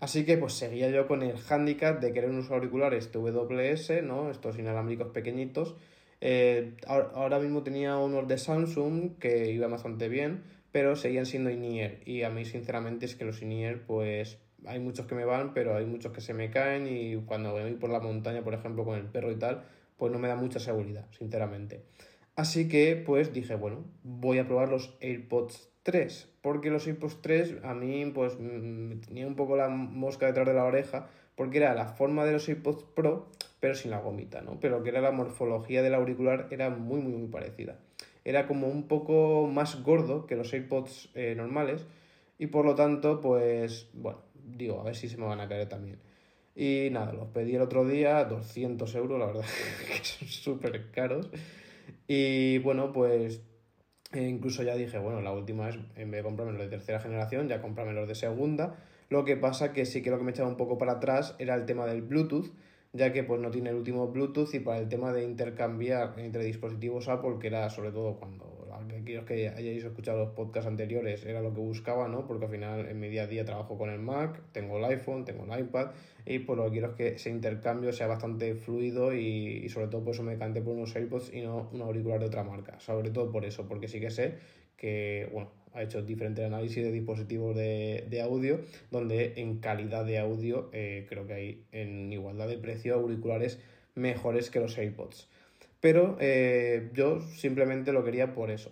Así 0.01 0.25
que 0.25 0.39
pues 0.39 0.53
seguía 0.53 0.91
yo 0.91 1.09
con 1.09 1.23
el 1.23 1.35
handicap 1.49 2.01
de 2.01 2.13
querer 2.13 2.31
unos 2.31 2.51
auriculares 2.51 3.11
TWS, 3.11 4.03
¿no? 4.05 4.31
Estos 4.31 4.59
inalámbricos 4.59 5.09
pequeñitos. 5.09 5.75
Eh, 6.21 6.75
ahora 6.87 7.39
mismo 7.41 7.63
tenía 7.63 7.97
unos 7.97 8.29
de 8.29 8.39
Samsung 8.39 9.19
que 9.19 9.51
iban 9.51 9.73
bastante 9.73 10.09
bien, 10.09 10.45
pero 10.71 10.95
seguían 10.95 11.27
siendo 11.27 11.51
in 11.51 11.65
Y 12.05 12.23
a 12.23 12.31
mí 12.31 12.45
sinceramente 12.45 13.07
es 13.07 13.17
que 13.17 13.25
los 13.25 13.43
in 13.43 13.83
pues 13.87 14.39
hay 14.67 14.79
muchos 14.79 15.07
que 15.07 15.15
me 15.15 15.25
van, 15.25 15.53
pero 15.53 15.77
hay 15.77 15.85
muchos 15.85 16.13
que 16.13 16.21
se 16.21 16.35
me 16.35 16.51
caen 16.51 16.87
y 16.87 17.17
cuando 17.25 17.53
voy 17.53 17.75
por 17.75 17.91
la 17.91 18.01
montaña, 18.01 18.43
por 18.43 18.55
ejemplo, 18.55 18.85
con 18.85 18.99
el 18.99 19.07
perro 19.07 19.33
y 19.33 19.37
tal, 19.37 19.65
pues 19.97 20.13
no 20.13 20.19
me 20.19 20.29
da 20.29 20.37
mucha 20.37 20.61
seguridad, 20.61 21.07
sinceramente. 21.11 21.83
Así 22.39 22.69
que 22.69 22.95
pues 22.95 23.33
dije, 23.33 23.57
bueno, 23.57 23.85
voy 24.05 24.39
a 24.39 24.47
probar 24.47 24.69
los 24.69 24.97
AirPods 25.01 25.71
3, 25.83 26.29
porque 26.41 26.71
los 26.71 26.87
AirPods 26.87 27.21
3 27.21 27.57
a 27.65 27.75
mí 27.75 28.13
pues 28.15 28.39
me 28.39 28.95
tenía 28.95 29.27
un 29.27 29.35
poco 29.35 29.57
la 29.57 29.69
mosca 29.69 30.27
detrás 30.27 30.47
de 30.47 30.55
la 30.55 30.63
oreja, 30.63 31.09
porque 31.35 31.59
era 31.59 31.75
la 31.75 31.89
forma 31.89 32.25
de 32.25 32.31
los 32.31 32.49
AirPods 32.49 32.85
Pro, 32.95 33.27
pero 33.59 33.75
sin 33.75 33.91
la 33.91 33.99
gomita, 33.99 34.41
¿no? 34.41 34.61
Pero 34.61 34.85
que 34.85 34.91
era 34.91 35.01
la 35.01 35.11
morfología 35.11 35.83
del 35.83 35.95
auricular 35.95 36.47
era 36.53 36.71
muy, 36.71 37.01
muy, 37.01 37.15
muy 37.15 37.27
parecida. 37.27 37.81
Era 38.25 38.47
como 38.47 38.69
un 38.69 38.87
poco 38.87 39.49
más 39.53 39.83
gordo 39.83 40.27
que 40.27 40.37
los 40.37 40.53
AirPods 40.53 41.11
eh, 41.17 41.35
normales, 41.37 41.87
y 42.39 42.47
por 42.47 42.65
lo 42.65 42.77
tanto, 42.77 43.21
pues, 43.21 43.89
bueno, 43.95 44.21
digo, 44.33 44.81
a 44.81 44.85
ver 44.85 44.95
si 44.95 45.09
se 45.09 45.17
me 45.17 45.27
van 45.27 45.41
a 45.41 45.49
caer 45.49 45.69
también. 45.69 45.99
Y 46.55 46.89
nada, 46.93 47.13
los 47.13 47.31
pedí 47.31 47.57
el 47.57 47.63
otro 47.63 47.85
día, 47.85 48.25
200 48.27 48.95
euros, 48.95 49.19
la 49.19 49.27
verdad, 49.27 49.45
que 49.89 50.05
son 50.05 50.29
súper 50.29 50.93
caros. 50.93 51.29
Y 52.07 52.59
bueno, 52.59 52.93
pues 52.93 53.43
eh, 54.13 54.27
incluso 54.27 54.63
ya 54.63 54.75
dije, 54.75 54.99
bueno, 54.99 55.21
la 55.21 55.33
última 55.33 55.67
vez, 55.67 55.77
en 55.97 56.11
vez 56.11 56.21
de 56.21 56.23
comprarme 56.23 56.53
los 56.53 56.63
de 56.63 56.69
tercera 56.69 57.01
generación, 57.01 57.49
ya 57.49 57.61
comprarme 57.61 57.93
los 57.93 58.09
de 58.09 58.15
segunda. 58.15 58.77
Lo 59.11 59.25
que 59.25 59.37
pasa 59.37 59.73
que 59.73 59.87
sí 59.87 60.03
que 60.03 60.11
lo 60.11 60.19
que 60.19 60.25
me 60.25 60.31
echaba 60.31 60.49
un 60.49 60.57
poco 60.57 60.79
para 60.79 60.93
atrás 60.93 61.35
era 61.39 61.55
el 61.55 61.67
tema 61.67 61.87
del 61.87 62.03
Bluetooth, 62.03 62.53
ya 62.93 63.13
que 63.13 63.23
pues 63.23 63.41
no 63.41 63.51
tiene 63.51 63.71
el 63.71 63.77
último 63.77 64.09
Bluetooth 64.09 64.55
y 64.55 64.61
para 64.61 64.79
el 64.79 64.89
tema 64.89 65.13
de 65.13 65.25
intercambiar 65.25 66.15
entre 66.19 66.45
dispositivos 66.45 67.09
Apple, 67.09 67.37
que 67.41 67.49
era 67.49 67.69
sobre 67.71 67.91
todo 67.91 68.19
cuando 68.19 68.58
aquellos 68.97 69.25
que 69.25 69.49
hayáis 69.49 69.85
escuchado 69.85 70.19
los 70.19 70.31
podcasts 70.31 70.69
anteriores 70.69 71.25
era 71.25 71.41
lo 71.41 71.53
que 71.53 71.61
buscaba, 71.61 72.09
¿no? 72.09 72.27
Porque 72.27 72.47
al 72.47 72.51
final 72.51 72.89
en 72.89 73.01
mi 73.01 73.09
día 73.09 73.25
a 73.25 73.27
día 73.27 73.45
trabajo 73.45 73.77
con 73.77 73.91
el 73.91 73.99
Mac, 73.99 74.41
tengo 74.53 74.79
el 74.79 74.85
iPhone, 74.85 75.25
tengo 75.25 75.45
el 75.45 75.61
iPad 75.61 75.91
y 76.27 76.41
pues 76.41 76.57
lo 76.57 76.65
que 76.67 76.71
quiero 76.73 76.89
es 76.89 76.95
que 76.95 77.09
ese 77.09 77.31
intercambio 77.31 77.93
sea 77.93 78.07
bastante 78.07 78.55
fluido 78.55 79.15
y, 79.15 79.69
sobre 79.69 79.89
todo 79.89 80.05
por 80.05 80.15
eso 80.15 80.23
me 80.23 80.33
decanté 80.33 80.61
por 80.61 80.75
unos 80.75 80.95
AirPods 80.95 81.33
y 81.33 81.43
no 81.43 81.69
un 81.73 81.81
auricular 81.83 82.21
de 82.21 82.27
otra 82.27 82.45
marca. 82.45 82.79
Sobre 82.81 83.11
todo 83.11 83.31
por 83.31 83.45
eso, 83.45 83.67
porque 83.67 83.89
sí 83.89 84.01
que 84.01 84.11
sé 84.11 84.35
que, 84.77 85.29
bueno, 85.33 85.51
ha 85.75 85.83
hecho 85.83 86.03
diferentes 86.03 86.45
análisis 86.45 86.83
de 86.83 86.93
dispositivos 86.93 87.55
de, 87.57 88.07
de 88.09 88.21
audio, 88.21 88.61
donde 88.91 89.35
en 89.37 89.59
calidad 89.59 90.05
de 90.05 90.19
audio 90.19 90.71
eh, 90.73 91.07
creo 91.09 91.27
que 91.27 91.33
hay 91.33 91.65
en 91.73 92.13
igualdad 92.13 92.49
de 92.49 92.59
precio 92.59 92.95
auriculares 92.95 93.61
mejores 93.95 94.51
que 94.51 94.61
los 94.61 94.77
AirPods. 94.79 95.29
Pero 95.81 96.17
eh, 96.21 96.91
yo 96.95 97.21
simplemente 97.21 97.93
lo 97.93 98.05
quería 98.05 98.35
por 98.35 98.51
eso. 98.51 98.71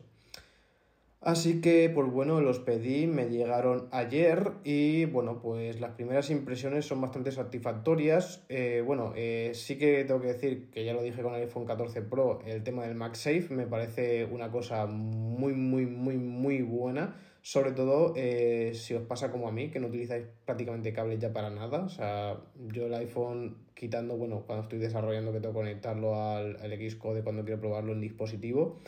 Así 1.26 1.60
que, 1.60 1.90
pues 1.92 2.08
bueno, 2.08 2.40
los 2.40 2.60
pedí, 2.60 3.08
me 3.08 3.28
llegaron 3.28 3.88
ayer 3.90 4.52
y 4.62 5.06
bueno, 5.06 5.40
pues 5.42 5.80
las 5.80 5.90
primeras 5.92 6.30
impresiones 6.30 6.84
son 6.84 7.00
bastante 7.00 7.32
satisfactorias. 7.32 8.44
Eh, 8.48 8.80
bueno, 8.86 9.12
eh, 9.16 9.50
sí 9.52 9.76
que 9.76 10.04
tengo 10.04 10.20
que 10.20 10.28
decir 10.28 10.70
que 10.70 10.84
ya 10.84 10.92
lo 10.94 11.02
dije 11.02 11.22
con 11.22 11.34
el 11.34 11.42
iPhone 11.42 11.66
14 11.66 12.02
Pro, 12.02 12.42
el 12.46 12.62
tema 12.62 12.84
del 12.84 12.94
MagSafe 12.94 13.48
me 13.50 13.66
parece 13.66 14.24
una 14.26 14.52
cosa 14.52 14.86
muy, 14.86 15.52
muy, 15.54 15.86
muy, 15.86 16.16
muy 16.16 16.62
buena. 16.62 17.16
Sobre 17.46 17.70
todo 17.70 18.12
eh, 18.16 18.72
si 18.74 18.94
os 18.94 19.04
pasa 19.04 19.30
como 19.30 19.46
a 19.46 19.52
mí, 19.52 19.70
que 19.70 19.78
no 19.78 19.86
utilizáis 19.86 20.26
prácticamente 20.44 20.92
cables 20.92 21.20
ya 21.20 21.32
para 21.32 21.48
nada. 21.48 21.84
O 21.84 21.88
sea, 21.88 22.40
yo 22.56 22.86
el 22.86 22.94
iPhone 22.94 23.58
quitando, 23.72 24.16
bueno, 24.16 24.42
cuando 24.44 24.64
estoy 24.64 24.80
desarrollando 24.80 25.32
que 25.32 25.38
tengo 25.38 25.54
que 25.54 25.60
conectarlo 25.60 26.20
al, 26.20 26.56
al 26.60 26.90
Xcode 26.90 27.22
cuando 27.22 27.44
quiero 27.44 27.60
probarlo 27.60 27.92
en 27.92 28.00
dispositivo. 28.00 28.80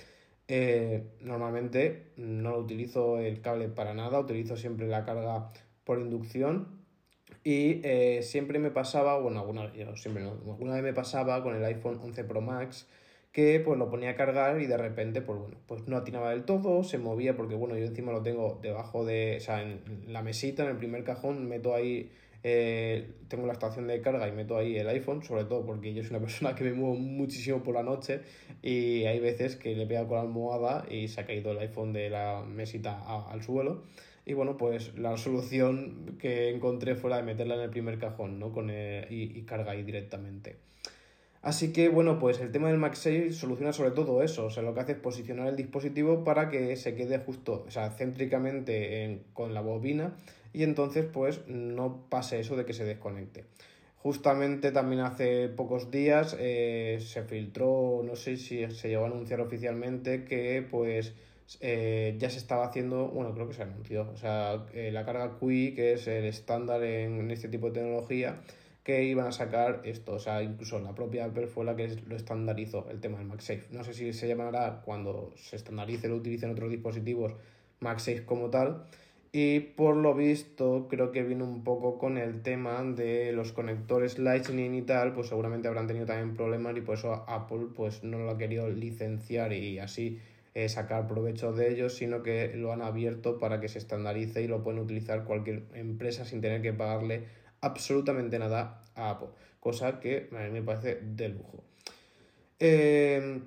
Eh, 0.48 1.04
normalmente 1.20 2.10
no 2.16 2.50
lo 2.50 2.58
utilizo 2.58 3.20
el 3.20 3.40
cable 3.42 3.68
para 3.68 3.94
nada, 3.94 4.18
utilizo 4.18 4.56
siempre 4.56 4.88
la 4.88 5.04
carga 5.04 5.52
por 5.84 6.00
inducción. 6.00 6.80
Y 7.44 7.80
eh, 7.84 8.24
siempre 8.24 8.58
me 8.58 8.72
pasaba, 8.72 9.20
bueno, 9.20 9.38
alguna, 9.38 9.70
siempre 9.94 10.24
alguna 10.24 10.74
vez 10.74 10.82
me 10.82 10.94
pasaba 10.94 11.44
con 11.44 11.54
el 11.54 11.64
iPhone 11.64 12.00
11 12.02 12.24
Pro 12.24 12.40
Max 12.40 12.88
que 13.32 13.60
pues 13.60 13.78
lo 13.78 13.90
ponía 13.90 14.10
a 14.10 14.14
cargar 14.14 14.60
y 14.60 14.66
de 14.66 14.76
repente 14.76 15.20
pues 15.20 15.38
bueno, 15.38 15.56
pues 15.66 15.86
no 15.86 15.96
atinaba 15.96 16.30
del 16.30 16.44
todo, 16.44 16.82
se 16.82 16.98
movía 16.98 17.36
porque 17.36 17.54
bueno, 17.54 17.76
yo 17.76 17.84
encima 17.86 18.12
lo 18.12 18.22
tengo 18.22 18.58
debajo 18.62 19.04
de, 19.04 19.36
o 19.36 19.40
sea, 19.40 19.62
en 19.62 19.80
la 20.08 20.22
mesita, 20.22 20.64
en 20.64 20.70
el 20.70 20.76
primer 20.76 21.04
cajón, 21.04 21.46
meto 21.46 21.74
ahí, 21.74 22.10
eh, 22.42 23.10
tengo 23.28 23.46
la 23.46 23.52
estación 23.52 23.86
de 23.86 24.00
carga 24.00 24.26
y 24.28 24.32
meto 24.32 24.56
ahí 24.56 24.76
el 24.76 24.88
iPhone, 24.88 25.22
sobre 25.22 25.44
todo 25.44 25.66
porque 25.66 25.92
yo 25.92 26.02
soy 26.02 26.16
una 26.16 26.20
persona 26.26 26.54
que 26.54 26.64
me 26.64 26.72
muevo 26.72 26.94
muchísimo 26.94 27.62
por 27.62 27.74
la 27.74 27.82
noche 27.82 28.20
y 28.62 29.04
hay 29.04 29.20
veces 29.20 29.56
que 29.56 29.74
le 29.76 29.86
pega 29.86 30.06
con 30.06 30.16
la 30.16 30.22
almohada 30.22 30.86
y 30.90 31.08
se 31.08 31.20
ha 31.20 31.26
caído 31.26 31.52
el 31.52 31.58
iPhone 31.58 31.92
de 31.92 32.10
la 32.10 32.42
mesita 32.46 32.98
al 33.30 33.42
suelo. 33.42 33.84
Y 34.24 34.34
bueno, 34.34 34.58
pues 34.58 34.94
la 34.98 35.16
solución 35.16 36.16
que 36.18 36.50
encontré 36.50 36.96
fue 36.96 37.08
la 37.08 37.16
de 37.16 37.22
meterla 37.22 37.54
en 37.54 37.62
el 37.62 37.70
primer 37.70 37.98
cajón, 37.98 38.38
¿no? 38.38 38.52
Con 38.52 38.70
y 38.70 39.42
carga 39.46 39.72
ahí 39.72 39.82
directamente. 39.82 40.68
Así 41.40 41.72
que 41.72 41.88
bueno, 41.88 42.18
pues 42.18 42.40
el 42.40 42.50
tema 42.50 42.68
del 42.68 42.78
MagSafe 42.78 43.32
soluciona 43.32 43.72
sobre 43.72 43.92
todo 43.92 44.22
eso, 44.22 44.46
o 44.46 44.50
sea, 44.50 44.62
lo 44.62 44.74
que 44.74 44.80
hace 44.80 44.92
es 44.92 44.98
posicionar 44.98 45.46
el 45.46 45.56
dispositivo 45.56 46.24
para 46.24 46.50
que 46.50 46.74
se 46.76 46.94
quede 46.96 47.18
justo, 47.18 47.64
o 47.66 47.70
sea, 47.70 47.90
céntricamente 47.90 49.22
con 49.34 49.54
la 49.54 49.60
bobina 49.60 50.16
y 50.52 50.64
entonces 50.64 51.06
pues 51.12 51.46
no 51.46 52.04
pase 52.08 52.40
eso 52.40 52.56
de 52.56 52.64
que 52.64 52.72
se 52.72 52.84
desconecte. 52.84 53.44
Justamente 53.98 54.72
también 54.72 55.02
hace 55.02 55.48
pocos 55.48 55.90
días 55.90 56.36
eh, 56.38 56.98
se 57.00 57.22
filtró, 57.24 58.02
no 58.04 58.16
sé 58.16 58.36
si 58.36 58.68
se 58.70 58.88
llegó 58.88 59.04
a 59.04 59.08
anunciar 59.08 59.40
oficialmente 59.40 60.24
que 60.24 60.66
pues 60.68 61.14
eh, 61.60 62.16
ya 62.18 62.30
se 62.30 62.38
estaba 62.38 62.66
haciendo, 62.66 63.08
bueno, 63.08 63.32
creo 63.34 63.48
que 63.48 63.54
se 63.54 63.62
anunció, 63.62 64.10
o 64.12 64.16
sea, 64.16 64.66
eh, 64.72 64.90
la 64.92 65.04
carga 65.04 65.38
QI, 65.38 65.74
que 65.74 65.92
es 65.94 66.06
el 66.08 66.24
estándar 66.24 66.82
en 66.82 67.30
este 67.30 67.48
tipo 67.48 67.68
de 67.68 67.80
tecnología, 67.80 68.40
que 68.88 69.04
iban 69.04 69.26
a 69.26 69.32
sacar 69.32 69.82
esto. 69.84 70.14
O 70.14 70.18
sea, 70.18 70.42
incluso 70.42 70.80
la 70.80 70.94
propia 70.94 71.26
Apple 71.26 71.46
fue 71.46 71.62
la 71.66 71.76
que 71.76 71.94
lo 72.06 72.16
estandarizó, 72.16 72.88
el 72.88 73.00
tema 73.00 73.18
del 73.18 73.26
MagSafe. 73.26 73.66
No 73.70 73.84
sé 73.84 73.92
si 73.92 74.14
se 74.14 74.26
llamará 74.26 74.80
cuando 74.82 75.30
se 75.36 75.56
estandarice, 75.56 76.08
lo 76.08 76.16
utilicen 76.16 76.52
otros 76.52 76.70
dispositivos, 76.70 77.34
MagSafe 77.80 78.24
como 78.24 78.48
tal. 78.48 78.86
Y 79.30 79.60
por 79.60 79.94
lo 79.94 80.14
visto, 80.14 80.86
creo 80.88 81.12
que 81.12 81.22
viene 81.22 81.44
un 81.44 81.64
poco 81.64 81.98
con 81.98 82.16
el 82.16 82.40
tema 82.40 82.82
de 82.82 83.32
los 83.32 83.52
conectores 83.52 84.18
Lightning 84.18 84.74
y 84.76 84.80
tal, 84.80 85.12
pues 85.12 85.26
seguramente 85.26 85.68
habrán 85.68 85.86
tenido 85.86 86.06
también 86.06 86.34
problemas 86.34 86.74
y 86.74 86.80
por 86.80 86.96
eso 86.96 87.26
Apple 87.28 87.66
pues 87.76 88.02
no 88.04 88.18
lo 88.18 88.30
ha 88.30 88.38
querido 88.38 88.70
licenciar 88.70 89.52
y 89.52 89.80
así 89.80 90.18
eh, 90.54 90.70
sacar 90.70 91.06
provecho 91.06 91.52
de 91.52 91.70
ellos, 91.70 91.94
sino 91.94 92.22
que 92.22 92.54
lo 92.54 92.72
han 92.72 92.80
abierto 92.80 93.38
para 93.38 93.60
que 93.60 93.68
se 93.68 93.76
estandarice 93.76 94.40
y 94.40 94.48
lo 94.48 94.62
pueden 94.62 94.80
utilizar 94.80 95.24
cualquier 95.24 95.64
empresa 95.74 96.24
sin 96.24 96.40
tener 96.40 96.62
que 96.62 96.72
pagarle 96.72 97.24
absolutamente 97.60 98.38
nada 98.38 98.84
a 98.94 99.10
Apple, 99.10 99.28
cosa 99.60 100.00
que 100.00 100.28
a 100.32 100.38
mí 100.44 100.50
me 100.50 100.62
parece 100.62 101.00
de 101.02 101.28
lujo. 101.28 101.64
Eh, 102.60 103.40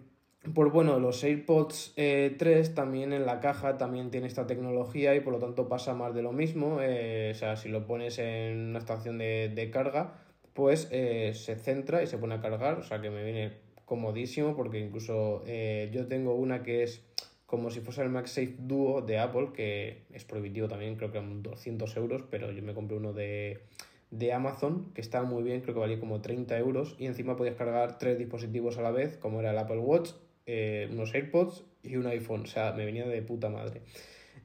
pues 0.53 0.72
bueno, 0.72 1.00
los 1.00 1.24
AirPods 1.24 1.94
3 1.96 1.98
eh, 1.98 2.72
también 2.74 3.13
en 3.13 3.25
la 3.25 3.39
caja 3.39 3.77
también 3.77 4.10
tiene 4.10 4.27
esta 4.27 4.48
tecnología 4.48 5.13
y 5.15 5.20
por 5.20 5.34
lo 5.34 5.39
tanto 5.39 5.68
pasa 5.68 5.94
más 5.94 6.15
de 6.15 6.24
lo 6.24 6.32
mismo. 6.32 6.80
Eh, 6.82 7.32
o 7.34 7.38
sea, 7.38 7.56
si 7.58 7.70
lo 7.70 7.86
pones 7.86 8.18
en 8.20 8.70
una 8.70 8.80
estación 8.80 9.18
de, 9.18 9.70
carga, 9.72 10.15
pues 10.53 10.82
se 10.89 11.56
centra 11.56 12.01
y 12.01 12.08
se 12.08 12.18
pone 12.18 12.36
a 12.36 12.41
cargar. 12.41 12.80
O 12.80 12.84
sea 12.84 13.01
que 13.01 13.10
me 13.10 13.24
viene 13.24 13.53
comodísimo 13.86 14.56
porque 14.56 14.80
incluso 14.80 15.44
yo 15.91 16.08
tengo 16.08 16.36
una 16.36 16.63
que 16.63 16.84
es 16.84 17.03
como 17.46 17.70
si 17.70 17.82
fuese 17.82 18.01
el 18.01 18.10
MagSafe 18.10 18.56
Duo 18.60 19.01
de 19.01 19.20
Apple, 19.20 19.50
que 19.53 20.03
es 20.13 20.24
prohibitivo 20.24 20.70
también, 20.70 20.96
creo 20.96 21.12
que 21.12 21.18
son 21.18 21.44
200 21.44 21.98
euros, 21.98 22.24
pero 22.32 22.50
yo 22.50 22.63
me 22.63 22.74
compré 22.74 22.96
uno 22.96 23.12
de, 23.12 23.60
de 24.12 24.34
Amazon, 24.34 24.91
que 24.94 25.01
estaba 25.01 25.25
muy 25.25 25.41
bien, 25.41 25.62
creo 25.62 25.74
que 25.74 25.80
valía 25.80 26.00
como 26.00 26.22
30 26.22 26.58
euros, 26.60 26.96
y 27.00 27.06
encima 27.08 27.36
podías 27.36 27.56
cargar 27.56 27.98
tres 27.98 28.18
dispositivos 28.18 28.77
a 28.77 28.82
la 28.82 28.91
vez, 28.91 29.18
como 29.18 29.39
era 29.39 29.51
el 29.51 29.58
Apple 29.58 29.80
Watch, 29.80 30.12
eh, 30.46 30.89
unos 30.91 31.13
AirPods 31.13 31.63
y 31.84 31.96
un 31.96 32.08
iPhone, 32.08 32.41
o 32.41 32.46
sea, 32.46 32.74
me 32.74 32.86
venía 32.86 33.08
de 33.08 33.22
puta 33.22 33.50
madre. 33.50 33.82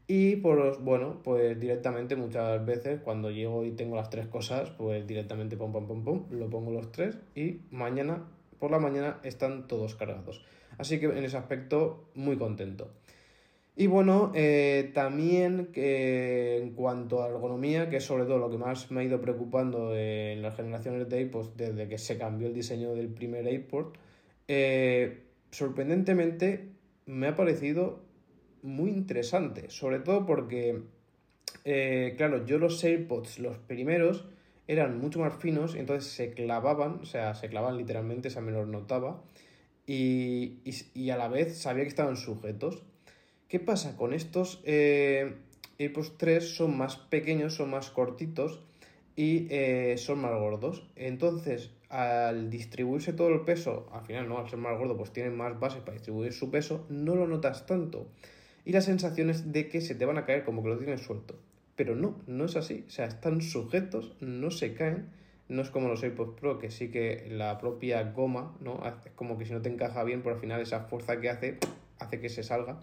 Y 0.09 0.37
pues 0.37 0.79
bueno, 0.79 1.21
pues 1.25 1.59
directamente 1.59 2.15
muchas 2.15 2.65
veces 2.65 3.01
cuando 3.01 3.31
llego 3.33 3.65
y 3.65 3.73
tengo 3.73 3.97
las 3.97 4.09
tres 4.09 4.29
cosas, 4.29 4.71
pues 4.71 5.05
directamente 5.05 5.57
pum 5.57 5.73
pum 5.73 5.87
pum 5.89 6.05
pum, 6.05 6.27
lo 6.31 6.49
pongo 6.49 6.71
los 6.71 6.93
tres 6.93 7.19
y 7.35 7.63
mañana 7.73 8.25
por 8.61 8.71
la 8.71 8.79
mañana 8.79 9.19
están 9.25 9.67
todos 9.67 9.97
cargados. 9.97 10.45
Así 10.79 11.01
que 11.01 11.07
en 11.07 11.25
ese 11.25 11.37
aspecto 11.37 12.09
muy 12.15 12.37
contento. 12.37 12.91
Y 13.79 13.89
bueno, 13.89 14.33
eh, 14.35 14.91
también 14.95 15.67
que 15.67 16.57
en 16.57 16.71
cuanto 16.73 17.23
a 17.23 17.29
ergonomía, 17.29 17.91
que 17.91 17.99
es 17.99 18.05
sobre 18.05 18.25
todo 18.25 18.39
lo 18.39 18.51
que 18.51 18.57
más 18.57 18.91
me 18.91 19.03
ha 19.03 19.05
ido 19.05 19.21
preocupando 19.21 19.95
en 19.95 20.41
las 20.41 20.57
generaciones 20.57 21.07
de 21.11 21.21
iPods 21.21 21.59
desde 21.59 21.87
que 21.87 21.99
se 21.99 22.17
cambió 22.17 22.49
el 22.49 22.55
diseño 22.55 22.95
del 22.95 23.09
primer 23.09 23.47
iPod, 23.53 23.89
eh, 24.49 25.25
sorprendentemente 25.51 26.71
me 27.05 27.29
ha 27.29 27.37
parecido 27.37 28.01
muy 28.63 28.91
interesante, 28.91 29.69
sobre 29.69 29.99
todo 30.01 30.25
porque, 30.25 30.81
eh, 31.67 32.15
claro, 32.17 32.47
yo 32.47 32.57
los 32.59 32.83
AirPods, 32.83 33.41
los 33.41 33.59
primeros, 33.59 34.27
eran 34.69 34.99
mucho 34.99 35.21
más 35.21 35.35
finos 35.37 35.75
entonces 35.75 36.11
se 36.11 36.33
clavaban, 36.33 37.01
o 37.03 37.05
sea, 37.05 37.35
se 37.35 37.51
clavaban 37.51 37.77
literalmente, 37.77 38.29
esa 38.29 38.41
me 38.41 38.53
los 38.53 38.67
notaba, 38.67 39.23
y, 39.87 40.61
y 40.95 41.11
a 41.11 41.19
la 41.19 41.29
vez 41.29 41.59
sabía 41.59 41.83
que 41.83 41.89
estaban 41.91 42.17
sujetos. 42.17 42.83
¿Qué 43.49 43.61
pasa? 43.61 43.97
Con 43.97 44.13
estos 44.13 44.61
eh, 44.65 45.37
AirPods 45.79 46.19
3 46.19 46.57
son 46.57 46.77
más 46.77 46.97
pequeños, 46.97 47.55
son 47.55 47.71
más 47.71 47.91
cortitos 47.91 48.61
y 49.15 49.47
eh, 49.51 49.95
son 49.99 50.21
más 50.21 50.33
gordos. 50.33 50.85
Entonces, 50.97 51.71
al 51.89 52.51
distribuirse 52.51 53.13
todo 53.13 53.29
el 53.29 53.43
peso, 53.43 53.89
al 53.93 54.05
final 54.05 54.29
no, 54.29 54.39
al 54.39 54.51
ser 54.51 54.59
más 54.59 54.77
gordo, 54.77 54.97
pues 54.97 55.13
tienen 55.13 55.37
más 55.37 55.61
base 55.61 55.79
para 55.79 55.93
distribuir 55.93 56.33
su 56.33 56.51
peso, 56.51 56.87
no 56.89 57.15
lo 57.15 57.29
notas 57.29 57.67
tanto. 57.67 58.09
Y 58.65 58.73
la 58.73 58.81
sensación 58.81 59.31
es 59.31 59.53
de 59.53 59.69
que 59.69 59.81
se 59.81 59.95
te 59.95 60.05
van 60.05 60.19
a 60.19 60.25
caer 60.25 60.43
como 60.43 60.65
que 60.65 60.71
lo 60.71 60.79
tienes 60.79 61.03
suelto. 61.03 61.39
Pero 61.77 61.95
no, 61.95 62.17
no 62.27 62.47
es 62.47 62.57
así. 62.57 62.85
O 62.89 62.91
sea, 62.91 63.05
están 63.05 63.43
sujetos, 63.43 64.17
no 64.21 64.51
se 64.51 64.75
caen. 64.75 65.11
No 65.49 65.63
es 65.63 65.71
como 65.71 65.87
los 65.87 66.03
AirPods 66.03 66.41
Pro, 66.41 66.59
que 66.59 66.73
sí 66.73 66.91
que 66.91 67.29
la 67.31 67.59
propia 67.59 68.03
goma, 68.11 68.57
¿no? 68.61 68.83
Es 68.85 69.13
como 69.15 69.39
que 69.39 69.45
si 69.45 69.53
no 69.53 69.63
te 69.63 69.69
encaja 69.69 70.03
bien, 70.03 70.23
por 70.23 70.33
al 70.33 70.41
final 70.41 70.61
esa 70.61 70.81
fuerza 70.81 71.21
que 71.21 71.31
hace, 71.31 71.59
hace 72.01 72.19
que 72.19 72.29
se 72.29 72.43
salga. 72.43 72.81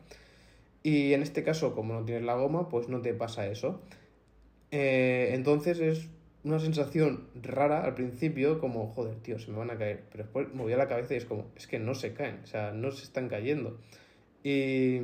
Y 0.83 1.13
en 1.13 1.21
este 1.21 1.43
caso, 1.43 1.73
como 1.73 1.93
no 1.93 2.03
tienes 2.03 2.23
la 2.23 2.35
goma, 2.35 2.69
pues 2.69 2.89
no 2.89 3.01
te 3.01 3.13
pasa 3.13 3.47
eso. 3.47 3.81
Eh, 4.71 5.29
entonces 5.33 5.79
es 5.79 6.09
una 6.43 6.59
sensación 6.59 7.29
rara 7.41 7.85
al 7.85 7.95
principio, 7.95 8.59
como, 8.59 8.87
joder, 8.89 9.15
tío, 9.15 9.39
se 9.39 9.49
me 9.51 9.57
van 9.57 9.71
a 9.71 9.77
caer. 9.77 10.03
Pero 10.11 10.25
después 10.25 10.53
movía 10.53 10.75
la 10.77 10.87
cabeza 10.87 11.13
y 11.13 11.17
es 11.17 11.25
como, 11.25 11.51
es 11.55 11.67
que 11.67 11.79
no 11.79 11.95
se 11.95 12.13
caen, 12.13 12.41
o 12.43 12.47
sea, 12.47 12.71
no 12.71 12.91
se 12.91 13.03
están 13.03 13.29
cayendo. 13.29 13.79
Y, 14.43 14.99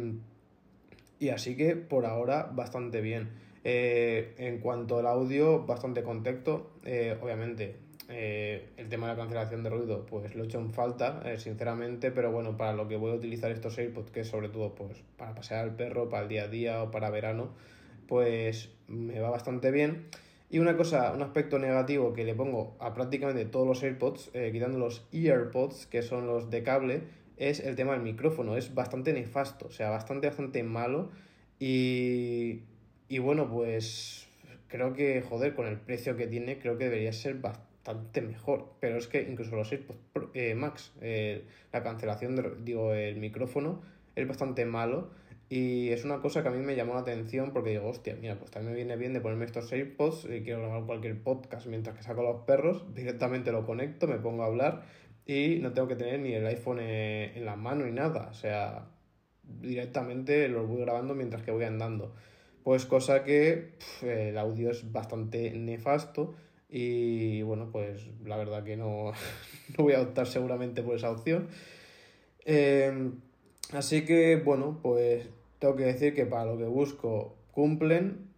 y 1.17 1.29
así 1.29 1.55
que 1.55 1.75
por 1.77 2.05
ahora 2.05 2.49
bastante 2.53 2.99
bien. 3.01 3.29
Eh, 3.63 4.35
en 4.37 4.59
cuanto 4.59 4.99
al 4.99 5.07
audio, 5.07 5.65
bastante 5.65 6.03
contexto. 6.03 6.71
Eh, 6.83 7.17
obviamente, 7.21 7.75
eh, 8.09 8.69
el 8.77 8.89
tema 8.89 9.07
de 9.07 9.13
la 9.13 9.19
cancelación 9.19 9.63
de 9.63 9.69
ruido, 9.69 10.05
pues 10.05 10.35
lo 10.35 10.43
he 10.43 10.45
hecho 10.47 10.59
en 10.59 10.73
falta, 10.73 11.21
sinceramente, 11.37 12.11
pero 12.11 12.31
bueno, 12.31 12.57
para 12.57 12.73
lo 12.73 12.87
que 12.87 12.97
voy 12.97 13.11
a 13.11 13.15
utilizar 13.15 13.51
estos 13.51 13.77
AirPods, 13.77 14.11
que 14.11 14.21
es 14.21 14.27
sobre 14.27 14.49
todo 14.49 14.75
pues, 14.75 15.03
para 15.17 15.35
pasear 15.35 15.61
al 15.61 15.75
perro, 15.75 16.09
para 16.09 16.23
el 16.23 16.29
día 16.29 16.43
a 16.43 16.47
día 16.47 16.83
o 16.83 16.91
para 16.91 17.09
verano, 17.09 17.53
pues 18.07 18.71
me 18.87 19.19
va 19.19 19.29
bastante 19.29 19.71
bien. 19.71 20.07
Y 20.49 20.57
una 20.57 20.75
cosa, 20.75 21.13
un 21.13 21.21
aspecto 21.21 21.59
negativo 21.59 22.11
que 22.13 22.23
le 22.23 22.33
pongo 22.33 22.75
a 22.79 22.95
prácticamente 22.95 23.45
todos 23.45 23.67
los 23.67 23.83
AirPods, 23.83 24.31
eh, 24.33 24.49
quitando 24.51 24.79
los 24.79 25.07
EarPods, 25.11 25.85
que 25.85 26.01
son 26.01 26.25
los 26.25 26.49
de 26.49 26.63
cable, 26.63 27.03
es 27.37 27.59
el 27.59 27.75
tema 27.75 27.93
del 27.93 28.01
micrófono. 28.01 28.57
Es 28.57 28.73
bastante 28.73 29.13
nefasto, 29.13 29.67
o 29.67 29.71
sea, 29.71 29.91
bastante, 29.91 30.27
bastante 30.27 30.63
malo. 30.63 31.11
Y, 31.59 32.63
y 33.07 33.19
bueno, 33.19 33.47
pues 33.47 34.27
creo 34.67 34.93
que, 34.93 35.21
joder, 35.21 35.53
con 35.53 35.67
el 35.67 35.77
precio 35.77 36.17
que 36.17 36.25
tiene, 36.25 36.57
creo 36.57 36.79
que 36.79 36.85
debería 36.85 37.13
ser 37.13 37.35
bastante 37.35 37.68
mejor. 38.21 38.73
Pero 38.79 38.97
es 38.97 39.07
que 39.07 39.21
incluso 39.21 39.55
los 39.55 39.71
AirPods 39.71 39.99
eh, 40.33 40.55
Max, 40.55 40.93
eh, 41.01 41.45
la 41.71 41.83
cancelación, 41.83 42.35
de, 42.35 42.51
digo, 42.63 42.93
el 42.93 43.17
micrófono 43.17 43.81
es 44.15 44.27
bastante 44.27 44.65
malo. 44.65 45.09
Y 45.51 45.89
es 45.89 46.05
una 46.05 46.21
cosa 46.21 46.43
que 46.43 46.49
a 46.49 46.51
mí 46.51 46.63
me 46.63 46.75
llamó 46.75 46.93
la 46.93 46.99
atención 46.99 47.51
porque 47.53 47.71
digo, 47.71 47.87
hostia, 47.87 48.15
mira, 48.21 48.37
pues 48.37 48.51
también 48.51 48.73
me 48.73 48.77
viene 48.77 48.95
bien 48.97 49.13
de 49.13 49.19
ponerme 49.19 49.45
estos 49.45 49.71
AirPods 49.71 50.25
y 50.25 50.43
quiero 50.43 50.59
grabar 50.59 50.85
cualquier 50.85 51.23
podcast 51.23 51.65
mientras 51.65 51.97
que 51.97 52.03
saco 52.03 52.21
los 52.21 52.41
perros, 52.41 52.93
directamente 52.93 53.51
lo 53.51 53.65
conecto, 53.65 54.05
me 54.05 54.19
pongo 54.19 54.43
a 54.43 54.45
hablar 54.45 54.83
y 55.25 55.57
no 55.59 55.73
tengo 55.73 55.87
que 55.87 55.95
tener 55.95 56.19
ni 56.19 56.33
el 56.33 56.45
iPhone 56.45 56.77
eh, 56.81 57.33
en 57.35 57.45
la 57.45 57.55
mano 57.55 57.85
ni 57.85 57.91
nada, 57.91 58.27
o 58.29 58.33
sea, 58.35 58.89
directamente 59.41 60.47
lo 60.49 60.67
voy 60.67 60.81
grabando 60.81 61.15
mientras 61.15 61.41
que 61.41 61.49
voy 61.49 61.65
andando. 61.65 62.13
Pues 62.63 62.85
cosa 62.85 63.23
que 63.23 63.71
el 64.03 64.37
audio 64.37 64.69
es 64.69 64.91
bastante 64.91 65.49
nefasto 65.51 66.35
y 66.69 67.41
bueno, 67.41 67.69
pues 67.71 68.07
la 68.23 68.37
verdad 68.37 68.63
que 68.63 68.77
no, 68.77 69.11
no 69.77 69.83
voy 69.83 69.93
a 69.93 70.01
optar 70.01 70.27
seguramente 70.27 70.83
por 70.83 70.95
esa 70.95 71.11
opción. 71.11 71.47
Eh, 72.45 73.11
así 73.73 74.05
que 74.05 74.37
bueno, 74.37 74.79
pues 74.81 75.27
tengo 75.59 75.75
que 75.75 75.83
decir 75.83 76.13
que 76.13 76.25
para 76.25 76.45
lo 76.45 76.57
que 76.57 76.65
busco 76.65 77.35
cumplen. 77.51 78.29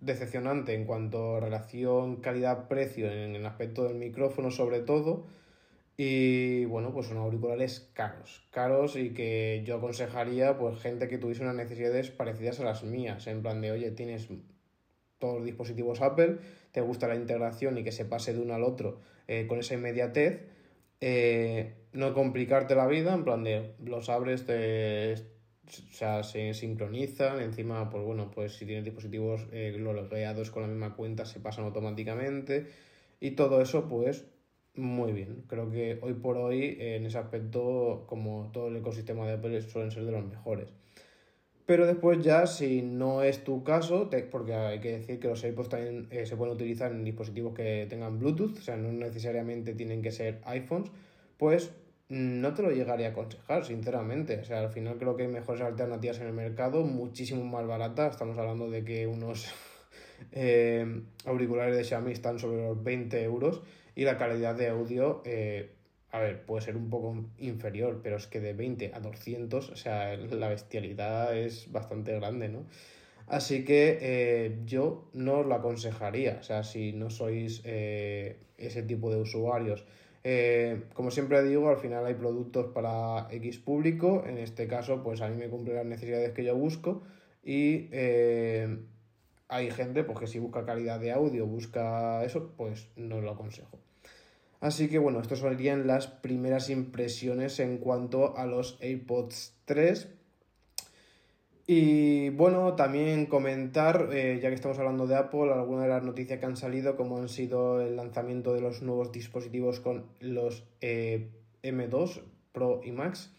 Decepcionante 0.00 0.74
en 0.74 0.84
cuanto 0.84 1.36
a 1.36 1.40
relación 1.40 2.16
calidad-precio 2.16 3.10
en 3.10 3.34
el 3.34 3.46
aspecto 3.46 3.84
del 3.84 3.96
micrófono 3.96 4.50
sobre 4.50 4.80
todo. 4.80 5.26
Y 5.96 6.66
bueno, 6.66 6.92
pues 6.92 7.06
son 7.06 7.16
auriculares 7.16 7.90
caros, 7.94 8.46
caros 8.50 8.96
y 8.96 9.14
que 9.14 9.62
yo 9.64 9.76
aconsejaría 9.76 10.58
pues 10.58 10.78
gente 10.78 11.08
que 11.08 11.16
tuviese 11.16 11.42
unas 11.42 11.54
necesidades 11.54 12.10
parecidas 12.10 12.60
a 12.60 12.64
las 12.64 12.84
mías, 12.84 13.26
en 13.26 13.40
plan 13.40 13.62
de, 13.62 13.72
oye, 13.72 13.90
tienes 13.92 14.28
todos 15.18 15.36
los 15.36 15.44
dispositivos 15.44 16.00
Apple, 16.00 16.38
te 16.72 16.80
gusta 16.80 17.08
la 17.08 17.16
integración 17.16 17.78
y 17.78 17.84
que 17.84 17.92
se 17.92 18.04
pase 18.04 18.34
de 18.34 18.40
uno 18.40 18.54
al 18.54 18.62
otro 18.62 19.00
eh, 19.28 19.46
con 19.46 19.58
esa 19.58 19.74
inmediatez, 19.74 20.42
eh, 21.00 21.74
no 21.92 22.14
complicarte 22.14 22.74
la 22.74 22.86
vida, 22.86 23.14
en 23.14 23.24
plan 23.24 23.44
de 23.44 23.74
los 23.84 24.08
abres, 24.08 24.46
te, 24.46 25.14
o 25.14 25.92
sea, 25.92 26.22
se 26.22 26.54
sincronizan, 26.54 27.40
encima, 27.40 27.90
pues 27.90 28.04
bueno, 28.04 28.30
pues 28.30 28.52
si 28.52 28.66
tienes 28.66 28.84
dispositivos 28.84 29.46
eh, 29.52 29.76
logueados 29.78 30.50
con 30.50 30.62
la 30.62 30.68
misma 30.68 30.94
cuenta 30.94 31.24
se 31.24 31.40
pasan 31.40 31.64
automáticamente 31.64 32.66
y 33.20 33.32
todo 33.32 33.60
eso, 33.60 33.88
pues 33.88 34.26
muy 34.74 35.12
bien. 35.12 35.44
Creo 35.48 35.70
que 35.70 35.98
hoy 36.02 36.14
por 36.14 36.36
hoy 36.36 36.76
en 36.78 37.06
ese 37.06 37.18
aspecto, 37.18 38.04
como 38.06 38.50
todo 38.52 38.68
el 38.68 38.76
ecosistema 38.76 39.26
de 39.26 39.34
Apple, 39.34 39.62
suelen 39.62 39.90
ser 39.90 40.04
de 40.04 40.12
los 40.12 40.24
mejores. 40.24 40.68
Pero 41.66 41.84
después 41.84 42.22
ya, 42.22 42.46
si 42.46 42.82
no 42.82 43.22
es 43.22 43.42
tu 43.42 43.64
caso, 43.64 44.08
porque 44.30 44.54
hay 44.54 44.78
que 44.78 44.98
decir 44.98 45.18
que 45.18 45.26
los 45.26 45.42
AirPods 45.42 45.68
también 45.68 46.06
eh, 46.10 46.24
se 46.24 46.36
pueden 46.36 46.54
utilizar 46.54 46.92
en 46.92 47.02
dispositivos 47.02 47.54
que 47.54 47.86
tengan 47.90 48.20
Bluetooth, 48.20 48.56
o 48.56 48.62
sea, 48.62 48.76
no 48.76 48.92
necesariamente 48.92 49.74
tienen 49.74 50.00
que 50.00 50.12
ser 50.12 50.40
iPhones, 50.44 50.92
pues 51.36 51.72
no 52.08 52.54
te 52.54 52.62
lo 52.62 52.70
llegaría 52.70 53.08
a 53.08 53.10
aconsejar, 53.10 53.64
sinceramente. 53.64 54.38
O 54.38 54.44
sea, 54.44 54.60
al 54.60 54.70
final 54.70 54.96
creo 54.96 55.16
que 55.16 55.24
hay 55.24 55.28
mejores 55.28 55.62
alternativas 55.62 56.20
en 56.20 56.28
el 56.28 56.32
mercado, 56.32 56.84
muchísimo 56.84 57.44
más 57.44 57.66
baratas. 57.66 58.12
Estamos 58.12 58.38
hablando 58.38 58.70
de 58.70 58.84
que 58.84 59.08
unos 59.08 59.52
eh, 60.32 61.02
auriculares 61.24 61.76
de 61.76 61.82
Xiaomi 61.82 62.12
están 62.12 62.38
sobre 62.38 62.62
los 62.62 62.82
20 62.82 63.22
euros 63.24 63.62
y 63.96 64.04
la 64.04 64.16
calidad 64.16 64.54
de 64.54 64.68
audio, 64.68 65.22
eh, 65.24 65.70
a 66.12 66.18
ver, 66.18 66.44
puede 66.44 66.64
ser 66.64 66.76
un 66.76 66.90
poco 66.90 67.24
inferior, 67.38 68.00
pero 68.02 68.16
es 68.16 68.26
que 68.26 68.40
de 68.40 68.52
20 68.52 68.92
a 68.94 69.00
200, 69.00 69.70
o 69.70 69.76
sea, 69.76 70.16
la 70.16 70.48
bestialidad 70.48 71.36
es 71.36 71.70
bastante 71.72 72.14
grande, 72.14 72.48
¿no? 72.48 72.64
Así 73.26 73.64
que 73.64 73.98
eh, 74.00 74.58
yo 74.66 75.10
no 75.12 75.40
os 75.40 75.46
lo 75.46 75.54
aconsejaría, 75.54 76.38
o 76.40 76.42
sea, 76.42 76.62
si 76.62 76.92
no 76.92 77.10
sois 77.10 77.62
ese 77.64 78.82
tipo 78.84 79.10
de 79.10 79.20
usuarios 79.20 79.84
eh, 80.28 80.82
como 80.92 81.12
siempre 81.12 81.40
digo, 81.44 81.68
al 81.68 81.76
final 81.76 82.04
hay 82.04 82.14
productos 82.14 82.72
para 82.74 83.28
X 83.30 83.58
público, 83.58 84.24
en 84.26 84.38
este 84.38 84.66
caso, 84.66 85.04
pues 85.04 85.20
a 85.20 85.28
mí 85.28 85.36
me 85.36 85.48
cumple 85.48 85.74
las 85.74 85.86
necesidades 85.86 86.32
que 86.32 86.42
yo 86.42 86.56
busco 86.56 87.04
y 87.44 87.88
eh, 87.92 88.76
hay 89.46 89.70
gente 89.70 90.02
pues, 90.02 90.18
que 90.18 90.26
si 90.26 90.40
busca 90.40 90.64
calidad 90.64 90.98
de 90.98 91.12
audio, 91.12 91.46
busca 91.46 92.24
eso, 92.24 92.52
pues 92.56 92.88
no 92.96 93.20
lo 93.20 93.30
aconsejo. 93.30 93.78
Así 94.66 94.88
que 94.88 94.98
bueno, 94.98 95.20
estas 95.20 95.38
serían 95.38 95.86
las 95.86 96.08
primeras 96.08 96.70
impresiones 96.70 97.60
en 97.60 97.78
cuanto 97.78 98.36
a 98.36 98.46
los 98.46 98.78
AirPods 98.80 99.54
3 99.64 100.08
y 101.68 102.30
bueno, 102.30 102.74
también 102.74 103.26
comentar, 103.26 104.08
eh, 104.10 104.40
ya 104.42 104.48
que 104.48 104.56
estamos 104.56 104.76
hablando 104.80 105.06
de 105.06 105.14
Apple, 105.14 105.52
algunas 105.52 105.84
de 105.84 105.90
las 105.90 106.02
noticias 106.02 106.40
que 106.40 106.46
han 106.46 106.56
salido, 106.56 106.96
como 106.96 107.18
han 107.18 107.28
sido 107.28 107.80
el 107.80 107.94
lanzamiento 107.94 108.54
de 108.54 108.60
los 108.60 108.82
nuevos 108.82 109.12
dispositivos 109.12 109.78
con 109.78 110.06
los 110.18 110.64
eh, 110.80 111.30
M2 111.62 112.22
Pro 112.50 112.80
y 112.82 112.90
Max, 112.90 113.32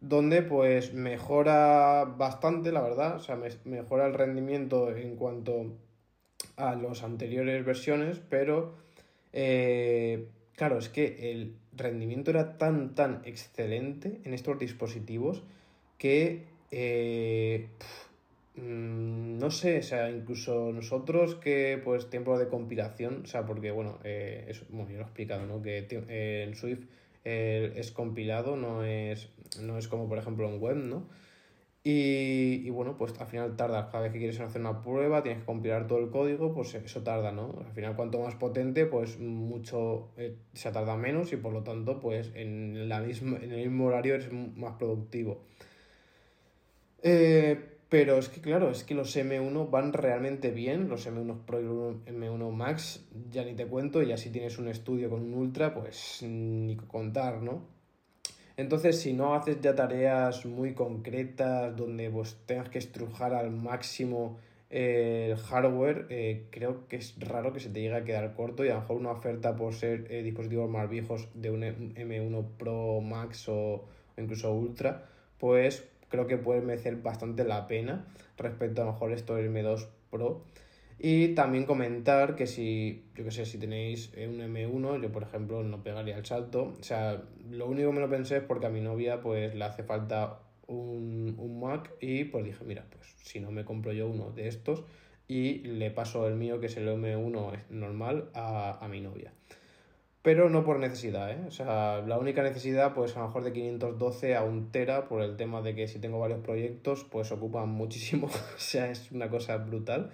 donde 0.00 0.42
pues 0.42 0.94
mejora 0.94 2.04
bastante, 2.04 2.70
la 2.70 2.82
verdad, 2.82 3.16
o 3.16 3.20
sea, 3.20 3.36
mejora 3.64 4.06
el 4.06 4.14
rendimiento 4.14 4.94
en 4.96 5.16
cuanto 5.16 5.72
a 6.54 6.76
las 6.76 7.02
anteriores 7.02 7.64
versiones, 7.64 8.20
pero 8.30 8.74
eh, 9.32 10.28
claro, 10.58 10.78
es 10.78 10.88
que 10.88 11.30
el 11.30 11.54
rendimiento 11.74 12.30
era 12.30 12.58
tan, 12.58 12.94
tan 12.96 13.22
excelente 13.24 14.20
en 14.24 14.34
estos 14.34 14.58
dispositivos 14.58 15.44
que 15.98 16.44
eh, 16.72 17.68
mm, 18.56 19.38
no 19.38 19.50
sé, 19.50 19.78
o 19.78 19.82
sea, 19.82 20.10
incluso 20.10 20.72
nosotros 20.72 21.36
que 21.36 21.80
pues 21.82 22.10
tiempo 22.10 22.36
de 22.38 22.48
compilación, 22.48 23.22
o 23.24 23.26
sea, 23.26 23.46
porque 23.46 23.70
bueno, 23.70 24.00
eh, 24.02 24.52
yo 24.52 24.66
lo 24.72 24.84
he 24.84 25.00
explicado, 25.00 25.46
¿no? 25.46 25.62
Que 25.62 25.86
eh, 25.90 26.44
en 26.46 26.54
Swift 26.56 26.86
es 27.24 27.90
compilado, 27.92 28.56
no 28.56 28.84
es, 28.84 29.28
no 29.60 29.76
es 29.76 29.86
como 29.86 30.08
por 30.08 30.18
ejemplo 30.18 30.48
en 30.48 30.60
web, 30.60 30.76
¿no? 30.76 31.06
Y, 31.90 32.68
bueno, 32.68 32.98
pues 32.98 33.18
al 33.18 33.26
final 33.28 33.56
tarda, 33.56 33.88
cada 33.88 34.02
vez 34.02 34.12
que 34.12 34.18
quieres 34.18 34.38
hacer 34.40 34.60
una 34.60 34.82
prueba, 34.82 35.22
tienes 35.22 35.40
que 35.40 35.46
compilar 35.46 35.86
todo 35.86 36.00
el 36.00 36.10
código, 36.10 36.52
pues 36.52 36.74
eso 36.74 37.02
tarda, 37.02 37.32
¿no? 37.32 37.54
Al 37.66 37.72
final 37.72 37.96
cuanto 37.96 38.20
más 38.20 38.34
potente, 38.34 38.84
pues 38.84 39.18
mucho 39.18 40.10
se 40.52 40.70
tarda 40.70 40.98
menos 40.98 41.32
y 41.32 41.38
por 41.38 41.54
lo 41.54 41.62
tanto, 41.62 41.98
pues 41.98 42.30
en, 42.34 42.90
la 42.90 43.00
misma, 43.00 43.38
en 43.38 43.52
el 43.52 43.64
mismo 43.70 43.86
horario 43.86 44.16
eres 44.16 44.30
más 44.30 44.74
productivo. 44.74 45.40
Eh, 47.02 47.58
pero 47.88 48.18
es 48.18 48.28
que 48.28 48.42
claro, 48.42 48.70
es 48.70 48.84
que 48.84 48.94
los 48.94 49.16
M1 49.16 49.70
van 49.70 49.94
realmente 49.94 50.50
bien, 50.50 50.90
los 50.90 51.08
M1 51.08 51.46
Pro 51.46 51.58
y 51.58 52.10
M1 52.10 52.50
Max, 52.52 53.02
ya 53.30 53.46
ni 53.46 53.54
te 53.54 53.66
cuento, 53.66 54.02
y 54.02 54.12
así 54.12 54.28
tienes 54.28 54.58
un 54.58 54.68
estudio 54.68 55.08
con 55.08 55.22
un 55.22 55.32
Ultra, 55.32 55.72
pues 55.72 56.22
ni 56.22 56.76
contar, 56.76 57.40
¿no? 57.40 57.77
Entonces, 58.58 59.00
si 59.00 59.12
no 59.12 59.36
haces 59.36 59.60
ya 59.60 59.76
tareas 59.76 60.44
muy 60.44 60.74
concretas 60.74 61.76
donde 61.76 62.10
pues 62.10 62.36
tengas 62.44 62.68
que 62.68 62.78
estrujar 62.78 63.32
al 63.32 63.52
máximo 63.52 64.36
el 64.68 65.36
hardware 65.36 66.06
eh, 66.10 66.48
creo 66.50 66.88
que 66.88 66.96
es 66.96 67.14
raro 67.20 67.52
que 67.52 67.60
se 67.60 67.70
te 67.70 67.80
llegue 67.80 67.94
a 67.94 68.04
quedar 68.04 68.34
corto 68.34 68.64
y 68.64 68.68
a 68.68 68.74
lo 68.74 68.80
mejor 68.80 68.96
una 68.96 69.12
oferta 69.12 69.54
por 69.54 69.74
ser 69.74 70.08
eh, 70.10 70.24
dispositivos 70.24 70.68
más 70.68 70.90
viejos 70.90 71.28
de 71.34 71.50
un 71.50 71.62
M1 71.62 72.44
Pro 72.58 73.00
Max 73.00 73.48
o, 73.48 73.84
incluso 74.16 74.52
Ultra, 74.52 75.06
pues 75.38 75.84
creo 76.08 76.26
que 76.26 76.36
puede 76.36 76.60
merecer 76.60 76.96
bastante 76.96 77.44
la 77.44 77.68
pena 77.68 78.06
respecto 78.36 78.82
a 78.82 78.86
lo 78.86 78.92
mejor 78.92 79.12
esto 79.12 79.36
del 79.36 79.54
M2 79.54 79.86
Pro. 80.10 80.42
Y 81.00 81.34
también 81.34 81.64
comentar 81.64 82.34
que 82.34 82.46
si, 82.46 83.04
yo 83.14 83.24
que 83.24 83.30
sé, 83.30 83.46
si 83.46 83.58
tenéis 83.58 84.12
un 84.16 84.40
M1, 84.40 85.00
yo 85.00 85.12
por 85.12 85.22
ejemplo 85.22 85.62
no 85.62 85.82
pegaría 85.82 86.16
el 86.16 86.26
salto. 86.26 86.74
O 86.78 86.82
sea, 86.82 87.22
lo 87.50 87.68
único 87.68 87.90
que 87.90 87.94
me 87.94 88.00
lo 88.00 88.10
pensé 88.10 88.38
es 88.38 88.42
porque 88.42 88.66
a 88.66 88.70
mi 88.70 88.80
novia 88.80 89.20
pues 89.20 89.54
le 89.54 89.64
hace 89.64 89.84
falta 89.84 90.40
un, 90.66 91.36
un 91.38 91.60
Mac 91.60 91.92
y 92.00 92.24
pues 92.24 92.44
dije, 92.44 92.64
mira, 92.64 92.84
pues 92.90 93.14
si 93.22 93.38
no 93.38 93.52
me 93.52 93.64
compro 93.64 93.92
yo 93.92 94.08
uno 94.08 94.32
de 94.32 94.48
estos 94.48 94.82
y 95.28 95.58
le 95.58 95.90
paso 95.90 96.26
el 96.26 96.34
mío, 96.34 96.58
que 96.58 96.66
es 96.66 96.76
el 96.76 96.88
M1 96.88 97.66
normal, 97.70 98.30
a, 98.34 98.84
a 98.84 98.88
mi 98.88 99.00
novia. 99.00 99.32
Pero 100.22 100.50
no 100.50 100.64
por 100.64 100.78
necesidad, 100.78 101.30
¿eh? 101.30 101.38
O 101.46 101.50
sea, 101.50 102.02
la 102.06 102.18
única 102.18 102.42
necesidad, 102.42 102.92
pues 102.92 103.16
a 103.16 103.20
lo 103.20 103.26
mejor 103.26 103.44
de 103.44 103.52
512 103.52 104.36
a 104.36 104.42
un 104.42 104.72
tera, 104.72 105.06
por 105.06 105.22
el 105.22 105.36
tema 105.36 105.62
de 105.62 105.74
que 105.74 105.86
si 105.86 106.00
tengo 106.00 106.18
varios 106.18 106.40
proyectos, 106.40 107.04
pues 107.04 107.30
ocupan 107.30 107.68
muchísimo. 107.68 108.26
o 108.56 108.58
sea, 108.58 108.90
es 108.90 109.12
una 109.12 109.30
cosa 109.30 109.56
brutal. 109.58 110.10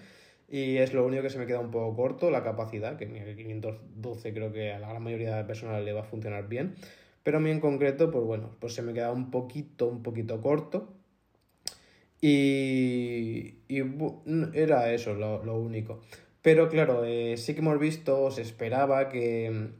Y 0.48 0.76
es 0.76 0.92
lo 0.92 1.04
único 1.04 1.22
que 1.22 1.30
se 1.30 1.38
me 1.38 1.46
queda 1.46 1.61
un 1.61 1.70
poco 1.70 1.96
corto, 1.96 2.30
la 2.30 2.42
capacidad, 2.42 2.96
que 2.96 3.07
512 3.07 4.33
creo 4.33 4.52
que 4.52 4.72
a 4.72 4.78
la 4.78 4.88
gran 4.88 5.02
mayoría 5.02 5.37
de 5.37 5.44
personas 5.44 5.83
le 5.83 5.92
va 5.92 6.02
a 6.02 6.04
funcionar 6.04 6.48
bien. 6.48 6.74
Pero 7.22 7.38
a 7.38 7.40
mí 7.40 7.50
en 7.50 7.61
concreto, 7.61 8.11
pues 8.11 8.24
bueno, 8.24 8.54
pues 8.61 8.74
se 8.74 8.83
me 8.83 8.92
queda 8.92 9.11
un 9.11 9.30
poquito, 9.30 9.88
un 9.88 10.02
poquito 10.02 10.40
corto. 10.40 10.92
Y, 12.20 13.59
y 13.68 13.83
era 14.54 14.92
eso 14.92 15.14
lo, 15.14 15.59
único. 15.59 16.00
Pero 16.42 16.68
claro, 16.68 17.04
eh, 17.04 17.37
sí 17.37 17.54
que 17.54 17.61
hemos 17.61 17.78
visto, 17.78 18.30
se 18.30 18.42
esperaba 18.42 19.09
que, 19.09 19.70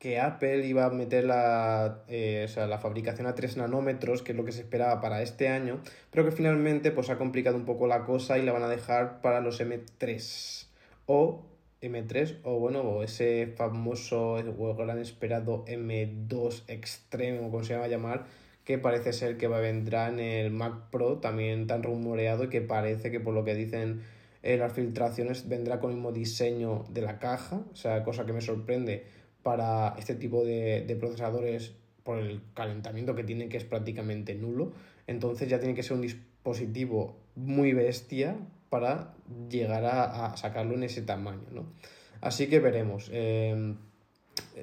que 0.00 0.18
Apple 0.18 0.66
iba 0.66 0.86
a 0.86 0.90
meter 0.90 1.24
la, 1.24 2.04
eh, 2.08 2.48
la 2.56 2.78
fabricación 2.78 3.26
a 3.26 3.34
3 3.34 3.58
nanómetros, 3.58 4.22
que 4.22 4.32
es 4.32 4.36
lo 4.36 4.46
que 4.46 4.52
se 4.52 4.62
esperaba 4.62 4.98
para 5.02 5.20
este 5.20 5.48
año, 5.48 5.82
pero 6.10 6.24
que 6.24 6.32
finalmente 6.32 6.90
pues, 6.90 7.10
ha 7.10 7.18
complicado 7.18 7.56
un 7.56 7.66
poco 7.66 7.86
la 7.86 8.06
cosa 8.06 8.38
y 8.38 8.42
la 8.42 8.52
van 8.52 8.62
a 8.62 8.68
dejar 8.68 9.20
para 9.20 9.42
los 9.42 9.60
M3 9.60 10.66
o 11.04 11.44
M3 11.82 12.38
o 12.44 12.58
bueno, 12.58 12.80
o 12.80 13.02
ese 13.02 13.52
famoso 13.56 14.36
o 14.58 14.74
gran 14.74 14.98
esperado 14.98 15.66
M2 15.66 16.62
extremo, 16.68 17.50
como 17.50 17.62
se 17.62 17.74
llama 17.74 17.88
llamar, 17.88 18.24
que 18.64 18.78
parece 18.78 19.12
ser 19.12 19.36
que 19.36 19.48
vendrá 19.48 20.08
en 20.08 20.18
el 20.18 20.50
Mac 20.50 20.90
Pro, 20.90 21.18
también 21.18 21.66
tan 21.66 21.82
rumoreado 21.82 22.44
y 22.44 22.48
que 22.48 22.62
parece 22.62 23.10
que 23.10 23.20
por 23.20 23.34
lo 23.34 23.44
que 23.44 23.54
dicen 23.54 24.02
eh, 24.42 24.56
las 24.56 24.72
filtraciones 24.72 25.46
vendrá 25.46 25.78
con 25.78 25.90
el 25.90 25.96
mismo 25.96 26.12
diseño 26.12 26.86
de 26.88 27.02
la 27.02 27.18
caja, 27.18 27.60
o 27.70 27.76
sea, 27.76 28.02
cosa 28.02 28.24
que 28.24 28.32
me 28.32 28.40
sorprende 28.40 29.19
para 29.42 29.94
este 29.98 30.14
tipo 30.14 30.44
de, 30.44 30.96
procesadores 30.98 31.72
por 32.02 32.18
el 32.18 32.40
calentamiento 32.54 33.14
que 33.14 33.24
tiene 33.24 33.48
que 33.48 33.56
es 33.56 33.64
prácticamente 33.64 34.34
nulo, 34.34 34.72
entonces 35.06 35.48
ya 35.48 35.58
tiene 35.58 35.74
que 35.74 35.82
ser 35.82 35.94
un 35.94 36.02
dispositivo 36.02 37.16
muy 37.36 37.72
bestia 37.72 38.36
para 38.68 39.14
llegar 39.48 39.84
a, 39.84 40.36
sacarlo 40.36 40.74
en 40.74 40.84
ese 40.84 41.02
tamaño, 41.02 41.46
¿no? 41.52 41.66
Así 42.20 42.48
que 42.48 42.60
veremos. 42.60 43.10
Eh, 43.12 43.74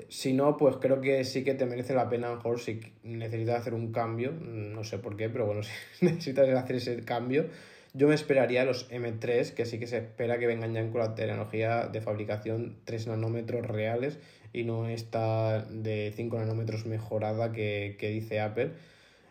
si 0.10 0.34
no, 0.34 0.58
pues 0.58 0.78
creo 0.78 1.02
que 1.02 1.24
sí 1.24 1.44
que 1.44 1.54
te 1.54 1.66
merece 1.66 1.94
la 1.94 2.10
pena, 2.10 2.34
mejor 2.34 2.60
si 2.60 2.80
necesitas 3.04 3.62
hacer 3.62 3.74
un 3.74 3.92
cambio, 3.92 4.32
no 4.32 4.84
sé 4.84 4.98
por 5.00 5.18
qué, 5.18 5.30
pero 5.30 5.46
bueno, 5.46 5.62
si 6.00 6.06
necesitas 6.06 6.50
hacer 6.50 6.76
ese 6.78 7.02
cambio, 7.04 7.48
yo 7.94 8.08
me 8.08 8.16
esperaría 8.16 8.64
los 8.64 8.90
M3, 8.92 9.54
que 9.54 9.66
sí 9.66 9.80
que 9.80 9.88
se 9.88 9.98
espera 9.98 10.38
que 10.38 10.48
vengan 10.48 10.74
ya 10.74 10.88
con 10.92 11.02
la 11.02 11.16
tecnología 11.16 11.88
de 11.88 12.02
fabricación 12.02 12.78
3 12.86 13.08
nanómetros 13.08 13.66
reales 13.66 14.20
y 14.58 14.64
no 14.64 14.88
esta 14.88 15.64
de 15.70 16.12
5 16.16 16.40
nanómetros 16.40 16.86
mejorada 16.86 17.52
que, 17.52 17.96
dice 18.00 18.40
Apple. 18.40 18.72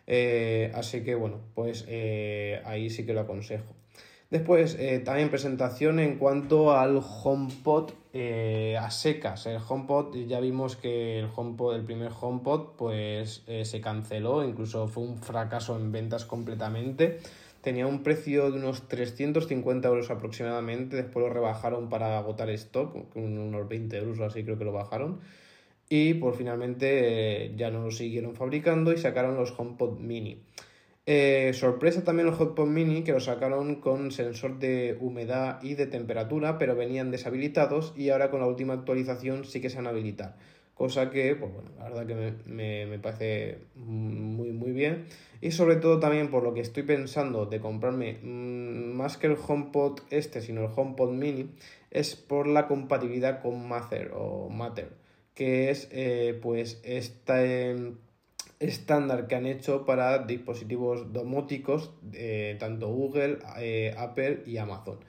Eh, 0.07 0.71
así 0.73 1.03
que 1.03 1.15
bueno, 1.15 1.41
pues 1.53 1.85
eh, 1.87 2.61
ahí 2.65 2.89
sí 2.89 3.05
que 3.05 3.13
lo 3.13 3.21
aconsejo. 3.21 3.75
Después, 4.29 4.75
eh, 4.79 4.99
también 4.99 5.29
presentación 5.29 5.99
en 5.99 6.17
cuanto 6.17 6.73
al 6.73 7.01
HomePod 7.01 7.91
a 8.79 8.89
secas. 8.89 9.45
El 9.45 9.59
HomePod, 9.65 10.15
ya 10.27 10.39
vimos 10.39 10.75
que 10.75 11.19
el 11.19 11.29
HomePod, 11.33 11.75
el 11.75 11.83
primer 11.83 12.11
HomePod, 12.19 12.75
pues 12.77 13.43
se 13.63 13.81
canceló, 13.81 14.43
incluso 14.43 14.87
fue 14.87 15.03
un 15.03 15.17
fracaso 15.17 15.77
en 15.77 15.91
ventas 15.91 16.25
completamente. 16.25 17.19
Tenía 17.67 17.85
un 17.85 18.01
precio 18.01 18.49
de 18.49 18.59
unos 18.59 18.87
350 18.87 19.89
euros 19.89 20.09
aproximadamente, 20.09 20.95
después 20.95 21.25
lo 21.25 21.33
rebajaron 21.33 21.89
para 21.89 22.17
agotar 22.17 22.49
stock, 22.51 22.95
unos 23.13 23.67
20 23.67 23.97
euros 23.97 24.17
o 24.19 24.23
así 24.23 24.45
creo 24.45 24.57
que 24.57 24.63
lo 24.63 24.71
bajaron. 24.71 25.19
Y 25.89 26.13
pues 26.13 26.37
finalmente 26.37 27.51
ya 27.57 27.69
no 27.69 27.83
lo 27.83 27.91
siguieron 27.91 28.35
fabricando 28.35 28.93
y 28.93 28.97
sacaron 28.97 29.35
los 29.35 29.53
HomePod 29.59 29.99
mini. 29.99 30.45
Eh, 31.05 31.51
sorpresa 31.53 32.05
también 32.05 32.27
los 32.27 32.37
HotPod 32.37 32.67
Mini 32.67 33.03
que 33.03 33.11
lo 33.11 33.19
sacaron 33.19 33.81
con 33.81 34.11
sensor 34.11 34.59
de 34.59 34.97
humedad 35.01 35.61
y 35.61 35.75
de 35.75 35.87
temperatura, 35.87 36.57
pero 36.57 36.73
venían 36.73 37.11
deshabilitados 37.11 37.93
y 37.97 38.11
ahora 38.11 38.31
con 38.31 38.39
la 38.39 38.47
última 38.47 38.75
actualización 38.75 39.43
sí 39.43 39.59
que 39.59 39.69
se 39.69 39.79
han 39.79 39.87
habilitado. 39.87 40.35
Cosa 40.73 41.09
que, 41.09 41.35
pues 41.35 41.51
bueno, 41.51 41.71
la 41.79 41.89
verdad 41.89 42.05
que 42.05 42.49
me, 42.49 42.99
parece 42.99 43.57
muy, 43.75 44.51
muy 44.51 44.71
bien. 44.71 45.05
Y 45.41 45.51
sobre 45.51 45.75
todo 45.75 45.99
también 45.99 46.29
por 46.29 46.43
lo 46.43 46.53
que 46.53 46.61
estoy 46.61 46.83
pensando 46.83 47.45
de 47.45 47.59
comprarme 47.59 48.19
mm, 48.21 48.95
más 48.95 49.17
que 49.17 49.27
el 49.27 49.37
HomePod 49.37 49.99
este, 50.09 50.41
sino 50.41 50.61
el 50.61 50.71
HomePod 50.75 51.11
Mini, 51.11 51.51
es 51.91 52.15
por 52.15 52.47
la 52.47 52.67
compatibilidad 52.67 53.41
con 53.41 53.67
Matter 53.67 54.11
o 54.15 54.49
Matter, 54.49 54.89
que 55.33 55.69
es 55.69 55.87
eh, 55.91 56.37
pues 56.41 56.81
esta 56.83 57.41
estándar 58.59 59.27
que 59.27 59.35
han 59.35 59.45
hecho 59.45 59.85
para 59.85 60.19
dispositivos 60.19 61.13
domóticos, 61.13 61.91
eh, 62.13 62.57
tanto 62.59 62.87
Google, 62.87 63.39
eh, 63.59 63.93
Apple 63.97 64.43
y 64.45 64.57
Amazon. 64.57 64.99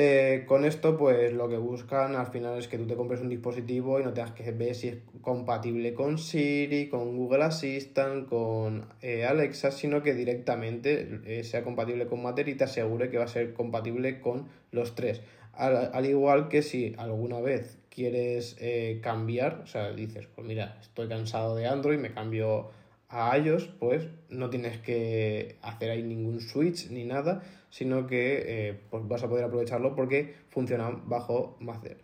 Eh, 0.00 0.44
con 0.46 0.64
esto, 0.64 0.96
pues 0.96 1.32
lo 1.32 1.48
que 1.48 1.56
buscan 1.56 2.14
al 2.14 2.28
final 2.28 2.56
es 2.58 2.68
que 2.68 2.78
tú 2.78 2.86
te 2.86 2.94
compres 2.94 3.20
un 3.20 3.28
dispositivo 3.28 3.98
y 3.98 4.04
no 4.04 4.12
tengas 4.12 4.30
que 4.30 4.50
ver 4.52 4.74
si 4.74 4.88
es 4.88 4.96
compatible 5.20 5.92
con 5.92 6.18
Siri, 6.18 6.88
con 6.88 7.16
Google 7.16 7.44
Assistant, 7.44 8.28
con 8.28 8.86
Alexa, 9.28 9.72
sino 9.72 10.02
que 10.02 10.14
directamente 10.14 11.42
sea 11.42 11.64
compatible 11.64 12.06
con 12.06 12.22
Matter 12.22 12.48
y 12.48 12.54
te 12.54 12.64
asegure 12.64 13.10
que 13.10 13.18
va 13.18 13.24
a 13.24 13.28
ser 13.28 13.54
compatible 13.54 14.20
con 14.20 14.48
los 14.70 14.94
tres. 14.94 15.20
al 15.52 16.06
igual 16.06 16.48
que 16.48 16.62
si 16.62 16.94
alguna 16.96 17.40
vez 17.40 17.78
quieres 17.98 18.56
eh, 18.60 19.00
cambiar, 19.02 19.62
o 19.64 19.66
sea, 19.66 19.90
dices, 19.90 20.28
pues 20.32 20.46
mira, 20.46 20.78
estoy 20.80 21.08
cansado 21.08 21.56
de 21.56 21.66
Android, 21.66 21.98
me 21.98 22.12
cambio 22.12 22.70
a 23.08 23.36
iOS, 23.38 23.66
pues 23.78 24.06
no 24.28 24.50
tienes 24.50 24.78
que 24.78 25.56
hacer 25.62 25.90
ahí 25.90 26.02
ningún 26.02 26.40
switch 26.40 26.90
ni 26.90 27.04
nada, 27.04 27.42
sino 27.70 28.06
que 28.06 28.42
eh, 28.46 28.80
pues 28.90 29.06
vas 29.08 29.22
a 29.22 29.28
poder 29.28 29.44
aprovecharlo 29.44 29.94
porque 29.94 30.34
funciona 30.50 30.90
bajo 31.06 31.56
Mazer. 31.60 31.98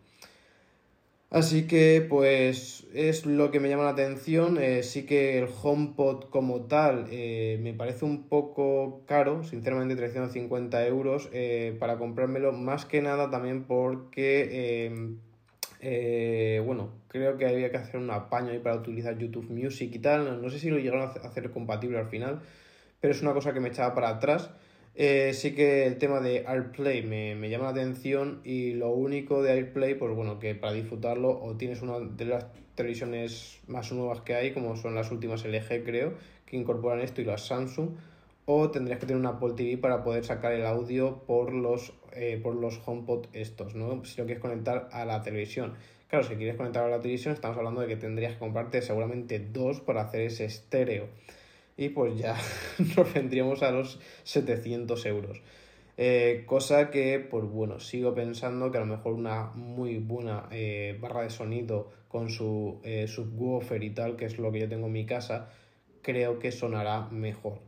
Así 1.30 1.66
que 1.66 2.06
pues 2.08 2.86
es 2.94 3.26
lo 3.26 3.50
que 3.50 3.58
me 3.58 3.68
llama 3.68 3.82
la 3.84 3.90
atención. 3.90 4.56
Eh, 4.56 4.84
sí 4.84 5.04
que 5.04 5.38
el 5.38 5.48
HomePod 5.62 6.30
como 6.30 6.62
tal 6.66 7.06
me 7.08 7.74
parece 7.76 8.04
un 8.04 8.28
poco 8.28 9.02
caro, 9.06 9.42
sinceramente 9.42 9.96
350 9.96 10.86
euros 10.86 11.28
para 11.80 11.98
comprármelo, 11.98 12.52
más 12.52 12.86
que 12.86 13.02
nada 13.02 13.30
también 13.30 13.64
porque 13.64 15.16
eh, 15.86 16.62
bueno, 16.64 16.92
creo 17.08 17.36
que 17.36 17.46
había 17.46 17.70
que 17.70 17.76
hacer 17.76 18.00
un 18.00 18.10
apaño 18.10 18.52
ahí 18.52 18.58
para 18.58 18.76
utilizar 18.76 19.18
YouTube 19.18 19.50
Music 19.50 19.94
y 19.94 19.98
tal. 19.98 20.40
No 20.40 20.48
sé 20.48 20.58
si 20.58 20.70
lo 20.70 20.78
llegaron 20.78 21.02
a 21.02 21.12
hacer 21.12 21.50
compatible 21.50 21.98
al 21.98 22.08
final, 22.08 22.40
pero 23.00 23.12
es 23.12 23.20
una 23.20 23.34
cosa 23.34 23.52
que 23.52 23.60
me 23.60 23.68
echaba 23.68 23.94
para 23.94 24.08
atrás. 24.08 24.50
Eh, 24.94 25.32
sí 25.34 25.54
que 25.54 25.86
el 25.86 25.98
tema 25.98 26.20
de 26.20 26.46
AirPlay 26.46 27.02
me, 27.02 27.34
me, 27.34 27.50
llama 27.50 27.64
la 27.64 27.70
atención 27.70 28.40
y 28.44 28.72
lo 28.72 28.92
único 28.92 29.42
de 29.42 29.52
AirPlay, 29.52 29.96
pues 29.96 30.14
bueno, 30.14 30.38
que 30.38 30.54
para 30.54 30.72
disfrutarlo 30.72 31.38
o 31.42 31.54
tienes 31.56 31.82
una 31.82 31.98
de 31.98 32.24
las 32.24 32.46
televisiones 32.76 33.60
más 33.66 33.92
nuevas 33.92 34.22
que 34.22 34.34
hay, 34.34 34.52
como 34.52 34.76
son 34.76 34.94
las 34.94 35.10
últimas 35.10 35.44
LG 35.44 35.84
creo, 35.84 36.14
que 36.46 36.56
incorporan 36.56 37.00
esto 37.00 37.20
y 37.20 37.24
las 37.24 37.46
Samsung, 37.46 37.90
o 38.46 38.70
tendrías 38.70 38.98
que 39.00 39.06
tener 39.06 39.20
una 39.20 39.30
Apple 39.30 39.54
TV 39.56 39.78
para 39.78 40.02
poder 40.04 40.24
sacar 40.24 40.52
el 40.52 40.66
audio 40.66 41.22
por 41.26 41.52
los 41.52 41.92
eh, 42.16 42.38
por 42.42 42.54
los 42.54 42.80
HomePod 42.84 43.26
estos, 43.32 43.74
¿no? 43.74 44.04
Si 44.04 44.20
lo 44.20 44.26
quieres 44.26 44.40
conectar 44.40 44.88
a 44.92 45.04
la 45.04 45.22
televisión. 45.22 45.74
Claro, 46.08 46.24
si 46.24 46.36
quieres 46.36 46.56
conectar 46.56 46.84
a 46.84 46.88
la 46.88 47.00
televisión, 47.00 47.34
estamos 47.34 47.56
hablando 47.56 47.80
de 47.80 47.88
que 47.88 47.96
tendrías 47.96 48.34
que 48.34 48.38
comprarte 48.38 48.82
seguramente 48.82 49.40
dos 49.40 49.80
para 49.80 50.02
hacer 50.02 50.20
ese 50.20 50.44
estéreo. 50.44 51.08
Y 51.76 51.88
pues 51.88 52.16
ya 52.16 52.36
nos 52.96 53.12
vendríamos 53.12 53.62
a 53.62 53.72
los 53.72 53.98
700 54.22 55.06
euros. 55.06 55.42
Eh, 55.96 56.44
cosa 56.46 56.90
que, 56.90 57.18
pues 57.18 57.44
bueno, 57.44 57.80
sigo 57.80 58.14
pensando 58.14 58.70
que 58.70 58.78
a 58.78 58.80
lo 58.80 58.86
mejor 58.86 59.14
una 59.14 59.50
muy 59.54 59.98
buena 59.98 60.48
eh, 60.52 60.96
barra 61.00 61.22
de 61.22 61.30
sonido 61.30 61.90
con 62.08 62.30
su 62.30 62.80
subwoofer 63.08 63.82
y 63.82 63.90
tal, 63.90 64.14
que 64.14 64.26
es 64.26 64.38
lo 64.38 64.52
que 64.52 64.60
yo 64.60 64.68
tengo 64.68 64.86
en 64.86 64.92
mi 64.92 65.04
casa, 65.04 65.48
creo 66.02 66.38
que 66.38 66.52
sonará 66.52 67.08
mejor. 67.10 67.58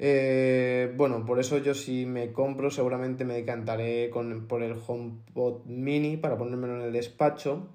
Eh, 0.00 0.92
bueno, 0.96 1.24
por 1.24 1.40
eso 1.40 1.58
yo 1.58 1.74
si 1.74 2.06
me 2.06 2.32
compro 2.32 2.70
seguramente 2.70 3.24
me 3.24 3.34
decantaré 3.34 4.10
con, 4.10 4.46
por 4.46 4.62
el 4.62 4.76
HomePod 4.86 5.64
mini 5.66 6.16
para 6.16 6.38
ponérmelo 6.38 6.76
en 6.76 6.82
el 6.82 6.92
despacho 6.92 7.68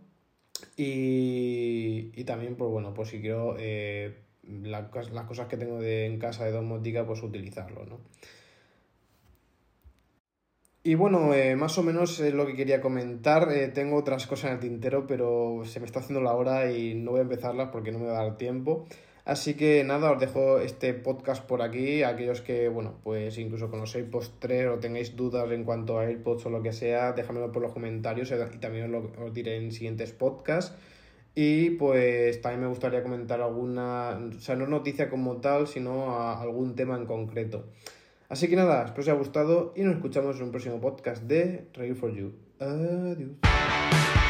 y, 0.78 2.12
y 2.16 2.24
también, 2.24 2.56
pues 2.56 2.72
bueno, 2.72 2.94
pues 2.94 3.10
si 3.10 3.22
quiero 3.22 3.56
eh, 3.60 4.24
las 4.44 4.90
cosas 5.28 5.48
que 5.48 5.58
tengo 5.58 5.80
de, 5.80 6.06
en 6.06 6.20
casa 6.20 6.46
de 6.46 6.52
domótica, 6.52 7.06
pues 7.06 7.22
utilizarlo, 7.24 7.86
¿no? 7.86 8.00
Y 10.86 10.96
bueno, 10.96 11.34
eh, 11.34 11.56
más 11.56 11.78
o 11.78 11.84
menos 11.84 12.20
es 12.20 12.34
lo 12.34 12.46
que 12.46 12.56
quería 12.56 12.82
comentar. 12.82 13.50
Eh, 13.54 13.70
tengo 13.70 13.96
otras 13.96 14.28
cosas 14.28 14.50
en 14.50 14.54
el 14.56 14.60
tintero, 14.60 15.08
pero 15.08 15.62
se 15.66 15.80
me 15.80 15.86
está 15.86 16.00
haciendo 16.00 16.22
la 16.22 16.34
hora 16.34 16.72
y 16.74 16.94
no 16.94 17.12
voy 17.12 17.20
a 17.20 17.24
empezarlas 17.24 17.70
porque 17.72 17.94
no 17.94 18.00
me 18.00 18.08
va 18.08 18.20
a 18.20 18.24
dar 18.26 18.38
tiempo. 18.38 18.86
Así 19.26 19.54
que 19.54 19.86
nada, 19.86 20.12
os 20.12 20.20
dejo 20.20 20.60
este 20.60 20.94
podcast 20.94 21.46
por 21.46 21.62
aquí. 21.62 22.04
Aquellos 22.04 22.42
que, 22.42 22.68
bueno, 22.68 22.96
pues 23.04 23.38
incluso 23.38 23.70
con 23.70 23.80
los 23.80 23.96
AirPods 23.96 24.34
3 24.40 24.68
o 24.68 24.80
tengáis 24.80 25.16
dudas 25.16 25.50
en 25.52 25.64
cuanto 25.64 25.98
a 25.98 26.06
AirPods 26.06 26.46
o 26.48 26.50
lo 26.50 26.62
que 26.62 26.74
sea, 26.74 27.14
déjamelo 27.14 27.52
por 27.52 27.62
los 27.62 27.72
comentarios 27.72 28.32
y 28.32 28.58
también 28.58 28.94
os 28.94 29.18
lo 29.18 29.32
diré 29.32 29.56
en 29.58 29.72
siguientes 29.72 30.12
podcasts. 30.12 30.76
Y 31.36 31.72
pues 31.72 32.42
también 32.42 32.62
me 32.62 32.68
gustaría 32.68 33.02
comentar 33.02 33.42
alguna, 33.42 34.20
o 34.36 34.40
sea, 34.40 34.56
no 34.56 34.68
noticia 34.68 35.10
como 35.10 35.38
tal, 35.38 35.68
sino 35.68 36.20
algún 36.20 36.76
tema 36.76 36.96
en 36.96 37.06
concreto. 37.06 37.66
Así 38.30 38.48
que 38.48 38.56
nada, 38.56 38.86
espero 38.86 39.02
os 39.02 39.08
haya 39.08 39.18
gustado 39.18 39.74
y 39.76 39.84
nos 39.84 39.96
escuchamos 39.96 40.38
en 40.38 40.44
un 40.44 40.52
próximo 40.52 40.80
podcast 40.80 41.24
de 41.24 41.68
Ready 41.74 41.94
for 41.94 42.14
You. 42.14 42.34
Adiós. 42.60 44.23